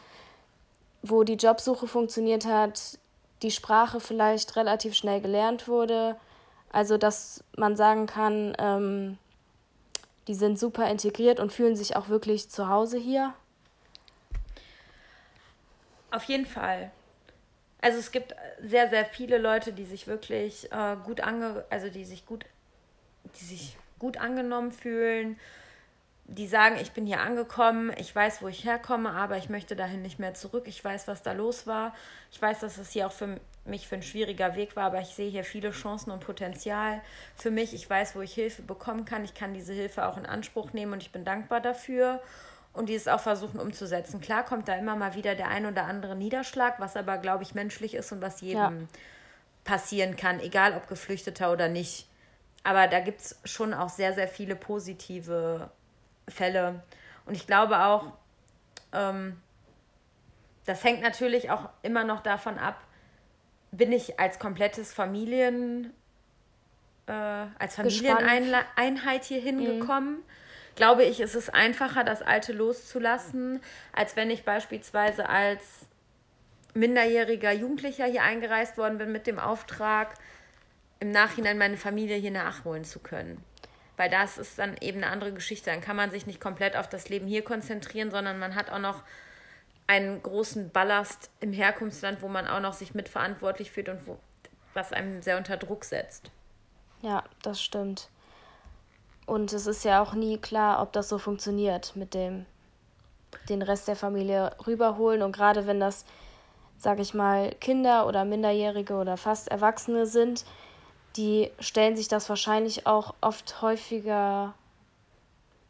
Wo 1.09 1.23
die 1.23 1.35
Jobsuche 1.35 1.87
funktioniert 1.87 2.45
hat, 2.45 2.99
die 3.41 3.51
Sprache 3.51 3.99
vielleicht 3.99 4.55
relativ 4.55 4.95
schnell 4.95 5.21
gelernt 5.21 5.67
wurde. 5.67 6.15
Also 6.71 6.97
dass 6.97 7.43
man 7.55 7.75
sagen 7.75 8.05
kann, 8.05 8.55
ähm, 8.59 9.17
die 10.27 10.35
sind 10.35 10.59
super 10.59 10.89
integriert 10.89 11.39
und 11.39 11.53
fühlen 11.53 11.75
sich 11.75 11.95
auch 11.95 12.09
wirklich 12.09 12.49
zu 12.49 12.67
Hause 12.67 12.97
hier. 12.97 13.33
Auf 16.11 16.23
jeden 16.23 16.45
Fall. 16.45 16.91
Also 17.81 17.99
es 17.99 18.11
gibt 18.11 18.33
sehr, 18.61 18.89
sehr 18.89 19.05
viele 19.05 19.37
Leute, 19.37 19.71
die 19.71 19.85
sich 19.85 20.07
wirklich 20.07 20.71
äh, 20.71 20.95
gut 21.03 21.21
ange 21.21 21.65
also 21.69 21.89
die 21.89 22.05
sich 22.05 22.25
gut, 22.25 22.45
die 23.39 23.45
sich 23.45 23.77
gut 23.99 24.17
angenommen 24.17 24.71
fühlen, 24.71 25.39
die 26.27 26.47
sagen, 26.47 26.77
ich 26.81 26.91
bin 26.91 27.05
hier 27.05 27.21
angekommen, 27.21 27.93
ich 27.97 28.13
weiß, 28.13 28.41
wo 28.41 28.47
ich 28.47 28.65
herkomme, 28.65 29.11
aber 29.11 29.37
ich 29.37 29.49
möchte 29.49 29.75
dahin 29.75 30.01
nicht 30.01 30.17
mehr 30.17 30.33
zurück. 30.33 30.63
Ich 30.67 30.83
weiß, 30.83 31.07
was 31.07 31.21
da 31.21 31.33
los 31.33 31.67
war. 31.67 31.93
Ich 32.31 32.41
weiß, 32.41 32.61
dass 32.61 32.77
es 32.79 32.91
hier 32.91 33.05
auch 33.05 33.11
für 33.11 33.39
mich 33.63 33.87
für 33.87 33.95
ein 33.95 34.01
schwieriger 34.01 34.55
Weg 34.55 34.75
war, 34.75 34.85
aber 34.85 35.01
ich 35.01 35.09
sehe 35.09 35.29
hier 35.29 35.43
viele 35.43 35.69
Chancen 35.69 36.09
und 36.11 36.21
Potenzial 36.21 37.01
für 37.35 37.51
mich. 37.51 37.75
Ich 37.75 37.87
weiß, 37.87 38.15
wo 38.15 38.21
ich 38.21 38.33
Hilfe 38.33 38.63
bekommen 38.63 39.05
kann. 39.05 39.23
Ich 39.23 39.35
kann 39.35 39.53
diese 39.53 39.73
Hilfe 39.73 40.07
auch 40.07 40.17
in 40.17 40.25
Anspruch 40.25 40.73
nehmen 40.73 40.93
und 40.93 41.03
ich 41.03 41.11
bin 41.11 41.25
dankbar 41.25 41.61
dafür 41.61 42.21
und 42.73 42.89
die 42.89 42.95
es 42.95 43.07
auch 43.07 43.19
versuchen 43.19 43.59
umzusetzen. 43.59 44.19
Klar 44.19 44.43
kommt 44.43 44.67
da 44.67 44.75
immer 44.75 44.95
mal 44.95 45.13
wieder 45.13 45.35
der 45.35 45.49
ein 45.49 45.67
oder 45.67 45.85
andere 45.85 46.15
Niederschlag, 46.15 46.79
was 46.79 46.95
aber, 46.95 47.19
glaube 47.19 47.43
ich, 47.43 47.53
menschlich 47.53 47.93
ist 47.93 48.11
und 48.11 48.21
was 48.21 48.41
jedem 48.41 48.79
ja. 48.81 48.87
passieren 49.63 50.15
kann, 50.15 50.39
egal 50.39 50.73
ob 50.75 50.87
Geflüchteter 50.87 51.51
oder 51.51 51.69
nicht. 51.69 52.07
Aber 52.63 52.87
da 52.87 52.99
gibt 52.99 53.21
es 53.21 53.39
schon 53.45 53.75
auch 53.75 53.89
sehr, 53.89 54.13
sehr 54.13 54.27
viele 54.27 54.55
positive 54.55 55.69
Fälle. 56.27 56.83
Und 57.25 57.35
ich 57.35 57.47
glaube 57.47 57.79
auch, 57.79 58.13
ähm, 58.93 59.41
das 60.65 60.83
hängt 60.83 61.01
natürlich 61.01 61.51
auch 61.51 61.69
immer 61.83 62.03
noch 62.03 62.21
davon 62.21 62.57
ab, 62.57 62.81
bin 63.71 63.91
ich 63.91 64.19
als 64.19 64.39
komplettes 64.39 64.93
Familien, 64.93 65.93
äh, 67.07 67.11
als 67.11 67.75
Familieneinheit 67.75 69.25
hier 69.25 69.41
hingekommen. 69.41 70.17
Mhm. 70.17 70.23
Glaube 70.75 71.03
ich, 71.03 71.21
ist 71.21 71.35
es 71.35 71.49
einfacher, 71.49 72.03
das 72.03 72.21
Alte 72.21 72.51
loszulassen, 72.51 73.61
als 73.93 74.15
wenn 74.15 74.29
ich 74.29 74.43
beispielsweise 74.43 75.29
als 75.29 75.87
minderjähriger 76.73 77.53
Jugendlicher 77.53 78.05
hier 78.05 78.23
eingereist 78.23 78.77
worden 78.77 78.97
bin 78.97 79.11
mit 79.11 79.27
dem 79.27 79.39
Auftrag, 79.39 80.15
im 80.99 81.11
Nachhinein 81.11 81.57
meine 81.57 81.77
Familie 81.77 82.17
hier 82.17 82.31
nachholen 82.31 82.83
zu 82.83 82.99
können. 82.99 83.41
Weil 83.97 84.09
das 84.09 84.37
ist 84.37 84.59
dann 84.59 84.75
eben 84.81 85.03
eine 85.03 85.11
andere 85.11 85.33
Geschichte. 85.33 85.69
Dann 85.69 85.81
kann 85.81 85.95
man 85.95 86.11
sich 86.11 86.25
nicht 86.25 86.41
komplett 86.41 86.75
auf 86.75 86.89
das 86.89 87.09
Leben 87.09 87.27
hier 87.27 87.43
konzentrieren, 87.43 88.11
sondern 88.11 88.39
man 88.39 88.55
hat 88.55 88.69
auch 88.69 88.79
noch 88.79 89.03
einen 89.87 90.21
großen 90.21 90.71
Ballast 90.71 91.29
im 91.39 91.53
Herkunftsland, 91.53 92.21
wo 92.21 92.27
man 92.27 92.47
auch 92.47 92.59
noch 92.59 92.73
sich 92.73 92.93
mitverantwortlich 92.93 93.71
fühlt 93.71 93.89
und 93.89 94.07
wo, 94.07 94.17
was 94.73 94.91
einem 94.91 95.21
sehr 95.21 95.37
unter 95.37 95.57
Druck 95.57 95.85
setzt. 95.85 96.31
Ja, 97.01 97.23
das 97.43 97.61
stimmt. 97.61 98.09
Und 99.25 99.53
es 99.53 99.67
ist 99.67 99.85
ja 99.85 100.01
auch 100.01 100.13
nie 100.13 100.37
klar, 100.37 100.81
ob 100.81 100.91
das 100.93 101.09
so 101.09 101.17
funktioniert 101.17 101.95
mit 101.95 102.13
dem 102.13 102.45
den 103.49 103.61
Rest 103.61 103.87
der 103.87 103.95
Familie 103.95 104.51
rüberholen. 104.65 105.21
Und 105.21 105.33
gerade 105.33 105.67
wenn 105.67 105.79
das, 105.79 106.05
sage 106.77 107.01
ich 107.01 107.13
mal, 107.13 107.51
Kinder 107.59 108.07
oder 108.07 108.25
Minderjährige 108.25 108.95
oder 108.95 109.17
fast 109.17 109.49
Erwachsene 109.49 110.05
sind, 110.05 110.45
die 111.15 111.51
stellen 111.59 111.95
sich 111.95 112.07
das 112.07 112.27
wahrscheinlich 112.29 112.87
auch 112.87 113.15
oft 113.21 113.61
häufiger 113.61 114.53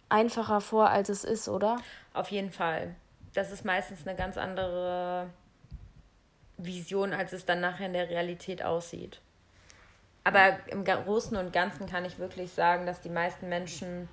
einfacher 0.10 0.62
vor, 0.62 0.90
als 0.90 1.10
es 1.10 1.24
ist, 1.24 1.50
oder? 1.50 1.78
Auf 2.14 2.32
jeden 2.32 2.52
Fall. 2.52 2.96
Das 3.34 3.52
ist 3.52 3.66
meistens 3.66 4.08
eine 4.08 4.16
ganz 4.16 4.38
andere 4.38 5.30
Vision, 6.58 7.14
als 7.14 7.34
es 7.34 7.46
dann 7.46 7.60
nachher 7.60 7.88
in 7.88 7.94
der 7.94 8.10
Realität 8.10 8.64
aussieht. 8.64 9.20
Aber 10.24 10.58
im 10.68 10.84
Großen 10.84 11.38
und 11.38 11.54
Ganzen 11.54 11.86
kann 11.86 12.06
ich 12.06 12.18
wirklich 12.18 12.52
sagen, 12.52 12.86
dass 12.86 13.02
die 13.02 13.10
meisten 13.10 13.48
Menschen, 13.48 14.10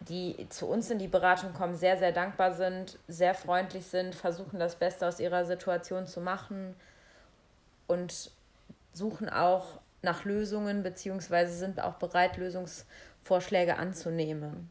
die 0.00 0.46
zu 0.50 0.66
uns 0.66 0.90
in 0.90 0.98
die 0.98 1.08
Beratung 1.08 1.54
kommen, 1.54 1.74
sehr, 1.74 1.96
sehr 1.96 2.12
dankbar 2.12 2.52
sind, 2.52 2.98
sehr 3.08 3.34
freundlich 3.34 3.86
sind, 3.86 4.14
versuchen 4.14 4.58
das 4.58 4.76
Beste 4.76 5.06
aus 5.06 5.20
ihrer 5.20 5.46
Situation 5.46 6.06
zu 6.06 6.20
machen 6.20 6.74
und 7.86 8.30
suchen 8.92 9.30
auch 9.30 9.80
nach 10.02 10.24
Lösungen 10.24 10.82
beziehungsweise 10.82 11.54
sind 11.54 11.80
auch 11.80 11.94
bereit, 11.94 12.36
Lösungsvorschläge 12.36 13.76
anzunehmen. 13.76 14.70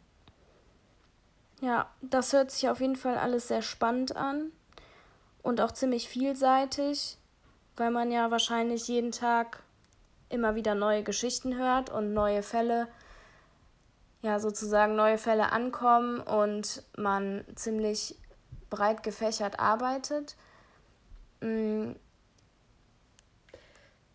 Ja, 1.62 1.90
das 2.02 2.34
hört 2.34 2.52
sich 2.52 2.70
auf 2.70 2.82
jeden 2.82 2.96
Fall 2.96 3.18
alles 3.18 3.48
sehr 3.48 3.62
spannend 3.62 4.16
an 4.16 4.52
und 5.44 5.62
auch 5.62 5.72
ziemlich 5.72 6.10
vielseitig, 6.10 7.18
weil 7.78 7.92
man 7.92 8.12
ja 8.12 8.32
wahrscheinlich 8.32 8.88
jeden 8.88 9.12
Tag 9.12 9.64
immer 10.30 10.56
wieder 10.56 10.76
neue 10.76 11.04
Geschichten 11.04 11.58
hört 11.58 11.90
und 11.90 12.14
neue 12.14 12.42
Fälle, 12.42 12.88
ja 14.22 14.40
sozusagen 14.40 14.96
neue 14.96 15.18
Fälle 15.18 15.52
ankommen 15.52 16.20
und 16.20 16.84
man 16.98 17.46
ziemlich 17.56 18.18
breit 18.70 19.04
gefächert 19.04 19.60
arbeitet. 19.60 20.36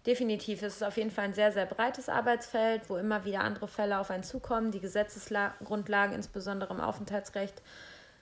Definitiv 0.07 0.63
ist 0.63 0.77
es 0.77 0.83
auf 0.85 0.97
jeden 0.97 1.11
Fall 1.11 1.25
ein 1.25 1.35
sehr, 1.35 1.51
sehr 1.51 1.67
breites 1.67 2.09
Arbeitsfeld, 2.09 2.89
wo 2.89 2.97
immer 2.97 3.25
wieder 3.25 3.41
andere 3.41 3.67
Fälle 3.67 3.99
auf 3.99 4.11
einen 4.11 4.23
zukommen. 4.23 4.71
Die 4.71 4.81
Gesetzesgrundlagen, 4.81 6.15
insbesondere 6.15 6.73
im 6.73 6.81
Aufenthaltsrecht, 6.81 7.61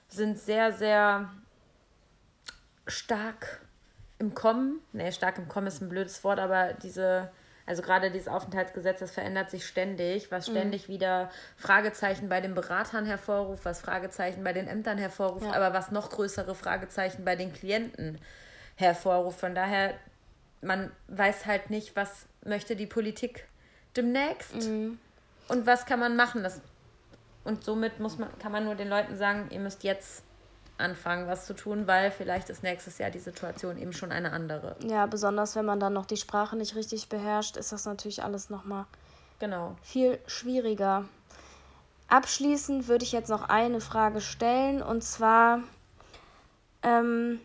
sind 0.08 0.38
sehr, 0.38 0.72
sehr 0.72 1.30
stark 2.86 3.60
im 4.18 4.34
Kommen. 4.34 4.80
Nee, 4.92 5.12
stark 5.12 5.36
im 5.36 5.48
Kommen 5.48 5.66
ist 5.66 5.82
ein 5.82 5.90
blödes 5.90 6.24
Wort, 6.24 6.38
aber 6.38 6.72
diese, 6.72 7.30
also 7.66 7.82
gerade 7.82 8.10
dieses 8.10 8.28
Aufenthaltsgesetz, 8.28 9.00
das 9.00 9.10
verändert 9.10 9.50
sich 9.50 9.66
ständig, 9.66 10.30
was 10.30 10.48
mhm. 10.48 10.52
ständig 10.52 10.88
mhm. 10.88 10.92
wieder 10.94 11.30
Fragezeichen 11.58 12.30
bei 12.30 12.40
den 12.40 12.54
Beratern 12.54 13.04
hervorruft, 13.04 13.66
was 13.66 13.82
Fragezeichen 13.82 14.42
bei 14.42 14.54
den 14.54 14.68
Ämtern 14.68 14.96
hervorruft, 14.96 15.46
ja. 15.46 15.52
aber 15.52 15.74
was 15.74 15.90
noch 15.90 16.08
größere 16.08 16.54
Fragezeichen 16.54 17.26
bei 17.26 17.36
den 17.36 17.52
Klienten 17.52 18.18
hervorruft. 18.76 19.40
Von 19.40 19.54
daher 19.54 19.94
man 20.64 20.90
weiß 21.08 21.46
halt 21.46 21.70
nicht, 21.70 21.96
was 21.96 22.26
möchte 22.44 22.76
die 22.76 22.86
Politik 22.86 23.46
demnächst 23.96 24.54
mhm. 24.54 24.98
und 25.48 25.66
was 25.66 25.86
kann 25.86 26.00
man 26.00 26.16
machen. 26.16 26.42
Das, 26.42 26.60
und 27.44 27.64
somit 27.64 28.00
muss 28.00 28.18
man, 28.18 28.36
kann 28.38 28.52
man 28.52 28.64
nur 28.64 28.74
den 28.74 28.88
Leuten 28.88 29.16
sagen, 29.16 29.48
ihr 29.50 29.60
müsst 29.60 29.84
jetzt 29.84 30.24
anfangen, 30.78 31.28
was 31.28 31.46
zu 31.46 31.54
tun, 31.54 31.86
weil 31.86 32.10
vielleicht 32.10 32.50
ist 32.50 32.62
nächstes 32.62 32.98
Jahr 32.98 33.10
die 33.10 33.20
Situation 33.20 33.78
eben 33.78 33.92
schon 33.92 34.10
eine 34.10 34.32
andere. 34.32 34.76
Ja, 34.82 35.06
besonders 35.06 35.54
wenn 35.54 35.64
man 35.64 35.78
dann 35.78 35.92
noch 35.92 36.06
die 36.06 36.16
Sprache 36.16 36.56
nicht 36.56 36.74
richtig 36.74 37.08
beherrscht, 37.08 37.56
ist 37.56 37.72
das 37.72 37.84
natürlich 37.84 38.22
alles 38.22 38.50
nochmal 38.50 38.86
genau. 39.38 39.76
viel 39.82 40.18
schwieriger. 40.26 41.04
Abschließend 42.08 42.88
würde 42.88 43.04
ich 43.04 43.12
jetzt 43.12 43.30
noch 43.30 43.48
eine 43.48 43.80
Frage 43.80 44.20
stellen 44.20 44.82
und 44.82 45.02
zwar, 45.04 45.60
ähm, 46.82 47.40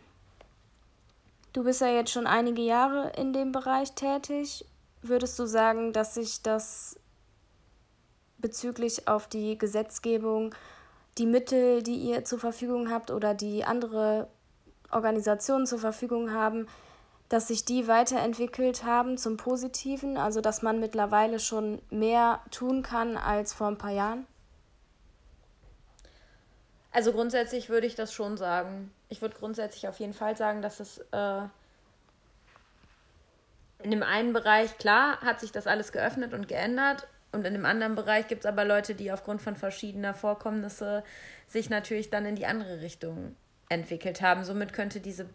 Du 1.51 1.63
bist 1.63 1.81
ja 1.81 1.87
jetzt 1.87 2.11
schon 2.11 2.27
einige 2.27 2.61
Jahre 2.61 3.11
in 3.17 3.33
dem 3.33 3.51
Bereich 3.51 3.93
tätig. 3.93 4.65
Würdest 5.01 5.39
du 5.39 5.45
sagen, 5.45 5.93
dass 5.93 6.13
sich 6.13 6.43
das 6.43 6.99
bezüglich 8.37 9.07
auf 9.07 9.27
die 9.27 9.57
Gesetzgebung, 9.57 10.53
die 11.17 11.25
Mittel, 11.25 11.81
die 11.81 11.95
ihr 11.95 12.23
zur 12.23 12.39
Verfügung 12.39 12.91
habt 12.91 13.11
oder 13.11 13.33
die 13.33 13.63
andere 13.65 14.27
Organisationen 14.91 15.65
zur 15.65 15.79
Verfügung 15.79 16.31
haben, 16.31 16.67
dass 17.29 17.47
sich 17.47 17.65
die 17.65 17.87
weiterentwickelt 17.87 18.83
haben 18.83 19.17
zum 19.17 19.37
Positiven, 19.37 20.17
also 20.17 20.41
dass 20.41 20.61
man 20.61 20.79
mittlerweile 20.79 21.39
schon 21.39 21.81
mehr 21.89 22.41
tun 22.51 22.81
kann 22.81 23.17
als 23.17 23.53
vor 23.53 23.67
ein 23.67 23.77
paar 23.77 23.91
Jahren? 23.91 24.25
Also 26.91 27.11
grundsätzlich 27.11 27.69
würde 27.69 27.85
ich 27.85 27.95
das 27.95 28.13
schon 28.13 28.35
sagen. 28.35 28.91
Ich 29.09 29.21
würde 29.21 29.35
grundsätzlich 29.35 29.87
auf 29.87 29.99
jeden 29.99 30.13
Fall 30.13 30.37
sagen, 30.37 30.61
dass 30.61 30.79
es 30.79 30.99
äh, 31.11 31.41
in 33.81 33.91
dem 33.91 34.03
einen 34.03 34.33
Bereich, 34.33 34.77
klar, 34.77 35.19
hat 35.21 35.39
sich 35.39 35.51
das 35.51 35.67
alles 35.67 35.91
geöffnet 35.91 36.33
und 36.33 36.47
geändert. 36.47 37.07
Und 37.31 37.45
in 37.45 37.53
dem 37.53 37.65
anderen 37.65 37.95
Bereich 37.95 38.27
gibt 38.27 38.43
es 38.43 38.45
aber 38.45 38.65
Leute, 38.65 38.95
die 38.95 39.11
aufgrund 39.11 39.41
von 39.41 39.55
verschiedener 39.55 40.13
Vorkommnisse 40.13 41.03
sich 41.47 41.69
natürlich 41.69 42.09
dann 42.09 42.25
in 42.25 42.35
die 42.35 42.45
andere 42.45 42.81
Richtung 42.81 43.35
entwickelt 43.69 44.21
haben. 44.21 44.43
Somit 44.43 44.73
könnte 44.73 44.99
diese, 44.99 45.27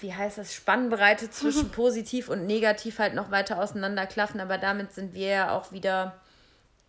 wie 0.00 0.14
heißt 0.14 0.38
das, 0.38 0.54
Spannbreite 0.54 1.30
zwischen 1.30 1.70
positiv 1.72 2.28
und 2.28 2.46
negativ 2.46 2.98
halt 2.98 3.14
noch 3.14 3.30
weiter 3.30 3.58
auseinanderklaffen. 3.58 4.40
Aber 4.40 4.58
damit 4.58 4.92
sind 4.92 5.14
wir 5.14 5.28
ja 5.28 5.50
auch 5.50 5.72
wieder 5.72 6.20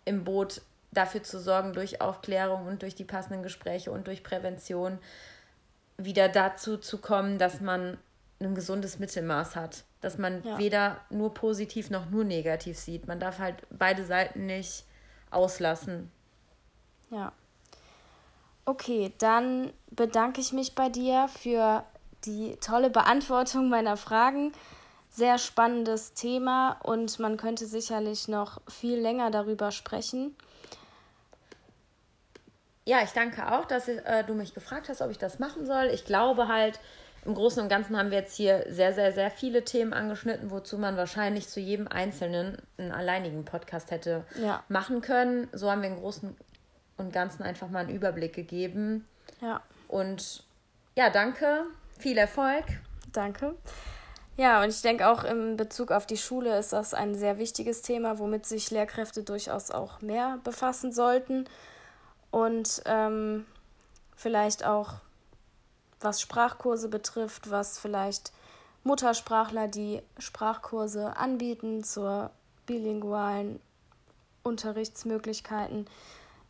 im 0.03 0.23
Boot, 0.23 0.61
dafür 0.95 1.23
zu 1.23 1.39
sorgen, 1.39 1.73
durch 1.73 2.01
Aufklärung 2.01 2.67
und 2.67 2.81
durch 2.81 2.95
die 2.95 3.03
passenden 3.03 3.43
Gespräche 3.43 3.91
und 3.91 4.07
durch 4.07 4.23
Prävention 4.23 4.97
wieder 5.97 6.29
dazu 6.29 6.77
zu 6.77 6.97
kommen, 6.97 7.37
dass 7.37 7.61
man 7.61 7.97
ein 8.39 8.55
gesundes 8.55 8.99
Mittelmaß 8.99 9.55
hat. 9.55 9.83
Dass 10.01 10.17
man 10.17 10.43
ja. 10.43 10.57
weder 10.57 10.97
nur 11.09 11.33
positiv 11.33 11.89
noch 11.89 12.09
nur 12.09 12.23
negativ 12.23 12.77
sieht. 12.77 13.07
Man 13.07 13.19
darf 13.19 13.39
halt 13.39 13.55
beide 13.69 14.03
Seiten 14.03 14.45
nicht 14.45 14.83
auslassen. 15.31 16.11
Ja. 17.09 17.31
Okay, 18.65 19.13
dann 19.19 19.71
bedanke 19.91 20.41
ich 20.41 20.51
mich 20.51 20.75
bei 20.75 20.89
dir 20.89 21.27
für 21.27 21.83
die 22.25 22.57
tolle 22.57 22.89
Beantwortung 22.89 23.69
meiner 23.69 23.97
Fragen. 23.97 24.51
Sehr 25.09 25.37
spannendes 25.37 26.13
Thema 26.13 26.77
und 26.83 27.19
man 27.19 27.37
könnte 27.37 27.67
sicherlich 27.67 28.27
noch 28.27 28.59
viel 28.67 28.99
länger 28.99 29.31
darüber 29.31 29.71
sprechen. 29.71 30.35
Ja, 32.87 33.01
ich 33.03 33.11
danke 33.11 33.51
auch, 33.51 33.65
dass 33.65 33.87
äh, 33.87 34.23
du 34.23 34.35
mich 34.35 34.53
gefragt 34.53 34.89
hast, 34.89 35.01
ob 35.01 35.09
ich 35.09 35.17
das 35.17 35.39
machen 35.39 35.65
soll. 35.65 35.85
Ich 35.85 36.05
glaube 36.05 36.47
halt, 36.47 36.79
im 37.25 37.33
Großen 37.33 37.61
und 37.61 37.67
Ganzen 37.67 37.97
haben 37.97 38.11
wir 38.11 38.19
jetzt 38.19 38.35
hier 38.35 38.65
sehr, 38.69 38.93
sehr, 38.93 39.11
sehr 39.11 39.31
viele 39.31 39.63
Themen 39.63 39.91
angeschnitten, 39.93 40.51
wozu 40.51 40.77
man 40.77 40.95
wahrscheinlich 40.95 41.49
zu 41.49 41.59
jedem 41.59 41.87
Einzelnen 41.87 42.61
einen 42.77 42.91
alleinigen 42.91 43.43
Podcast 43.43 43.89
hätte 43.89 44.23
ja. 44.39 44.63
machen 44.69 45.01
können. 45.01 45.47
So 45.51 45.71
haben 45.71 45.81
wir 45.81 45.89
im 45.89 45.99
Großen 45.99 46.37
und 46.97 47.11
Ganzen 47.11 47.41
einfach 47.41 47.69
mal 47.69 47.79
einen 47.79 47.95
Überblick 47.95 48.33
gegeben. 48.33 49.07
Ja. 49.41 49.61
Und 49.87 50.43
ja, 50.95 51.09
danke. 51.09 51.63
Viel 51.97 52.19
Erfolg. 52.19 52.65
Danke. 53.11 53.55
Ja, 54.37 54.61
und 54.61 54.69
ich 54.69 54.83
denke 54.83 55.07
auch 55.07 55.23
in 55.23 55.57
Bezug 55.57 55.91
auf 55.91 56.05
die 56.05 56.17
Schule 56.17 56.59
ist 56.59 56.73
das 56.73 56.93
ein 56.93 57.15
sehr 57.15 57.39
wichtiges 57.39 57.81
Thema, 57.81 58.19
womit 58.19 58.45
sich 58.45 58.69
Lehrkräfte 58.69 59.23
durchaus 59.23 59.71
auch 59.71 60.01
mehr 60.01 60.39
befassen 60.43 60.91
sollten 60.91 61.45
und 62.35 62.81
ähm, 62.83 63.45
vielleicht 64.13 64.65
auch 64.65 64.95
was 66.01 66.19
Sprachkurse 66.19 66.89
betrifft, 66.89 67.49
was 67.49 67.79
vielleicht 67.79 68.33
Muttersprachler, 68.83 69.69
die 69.69 70.01
Sprachkurse 70.17 71.15
anbieten 71.15 71.85
zur 71.85 72.31
bilingualen 72.65 73.61
Unterrichtsmöglichkeiten. 74.43 75.87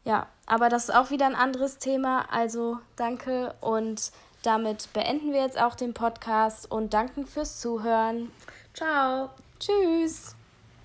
Ja, 0.06 0.26
aber 0.48 0.69
das 0.69 0.86
ist 0.86 0.95
auch 0.95 1.12
wieder 1.12 1.28
ein 1.28 1.36
anderes 1.36 1.78
Thema. 1.78 2.26
Also 2.32 2.80
danke 2.95 3.54
und 3.62 4.12
damit 4.41 4.91
beenden 4.91 5.34
wir 5.34 5.41
jetzt 5.41 5.62
auch 5.62 5.76
den 5.76 5.93
Podcast 5.93 6.71
und 6.71 6.95
danken 6.95 7.28
fürs 7.28 7.62
Zuhören. 7.62 8.32
Ciao. 8.74 9.30
Tschüss. 9.60 10.36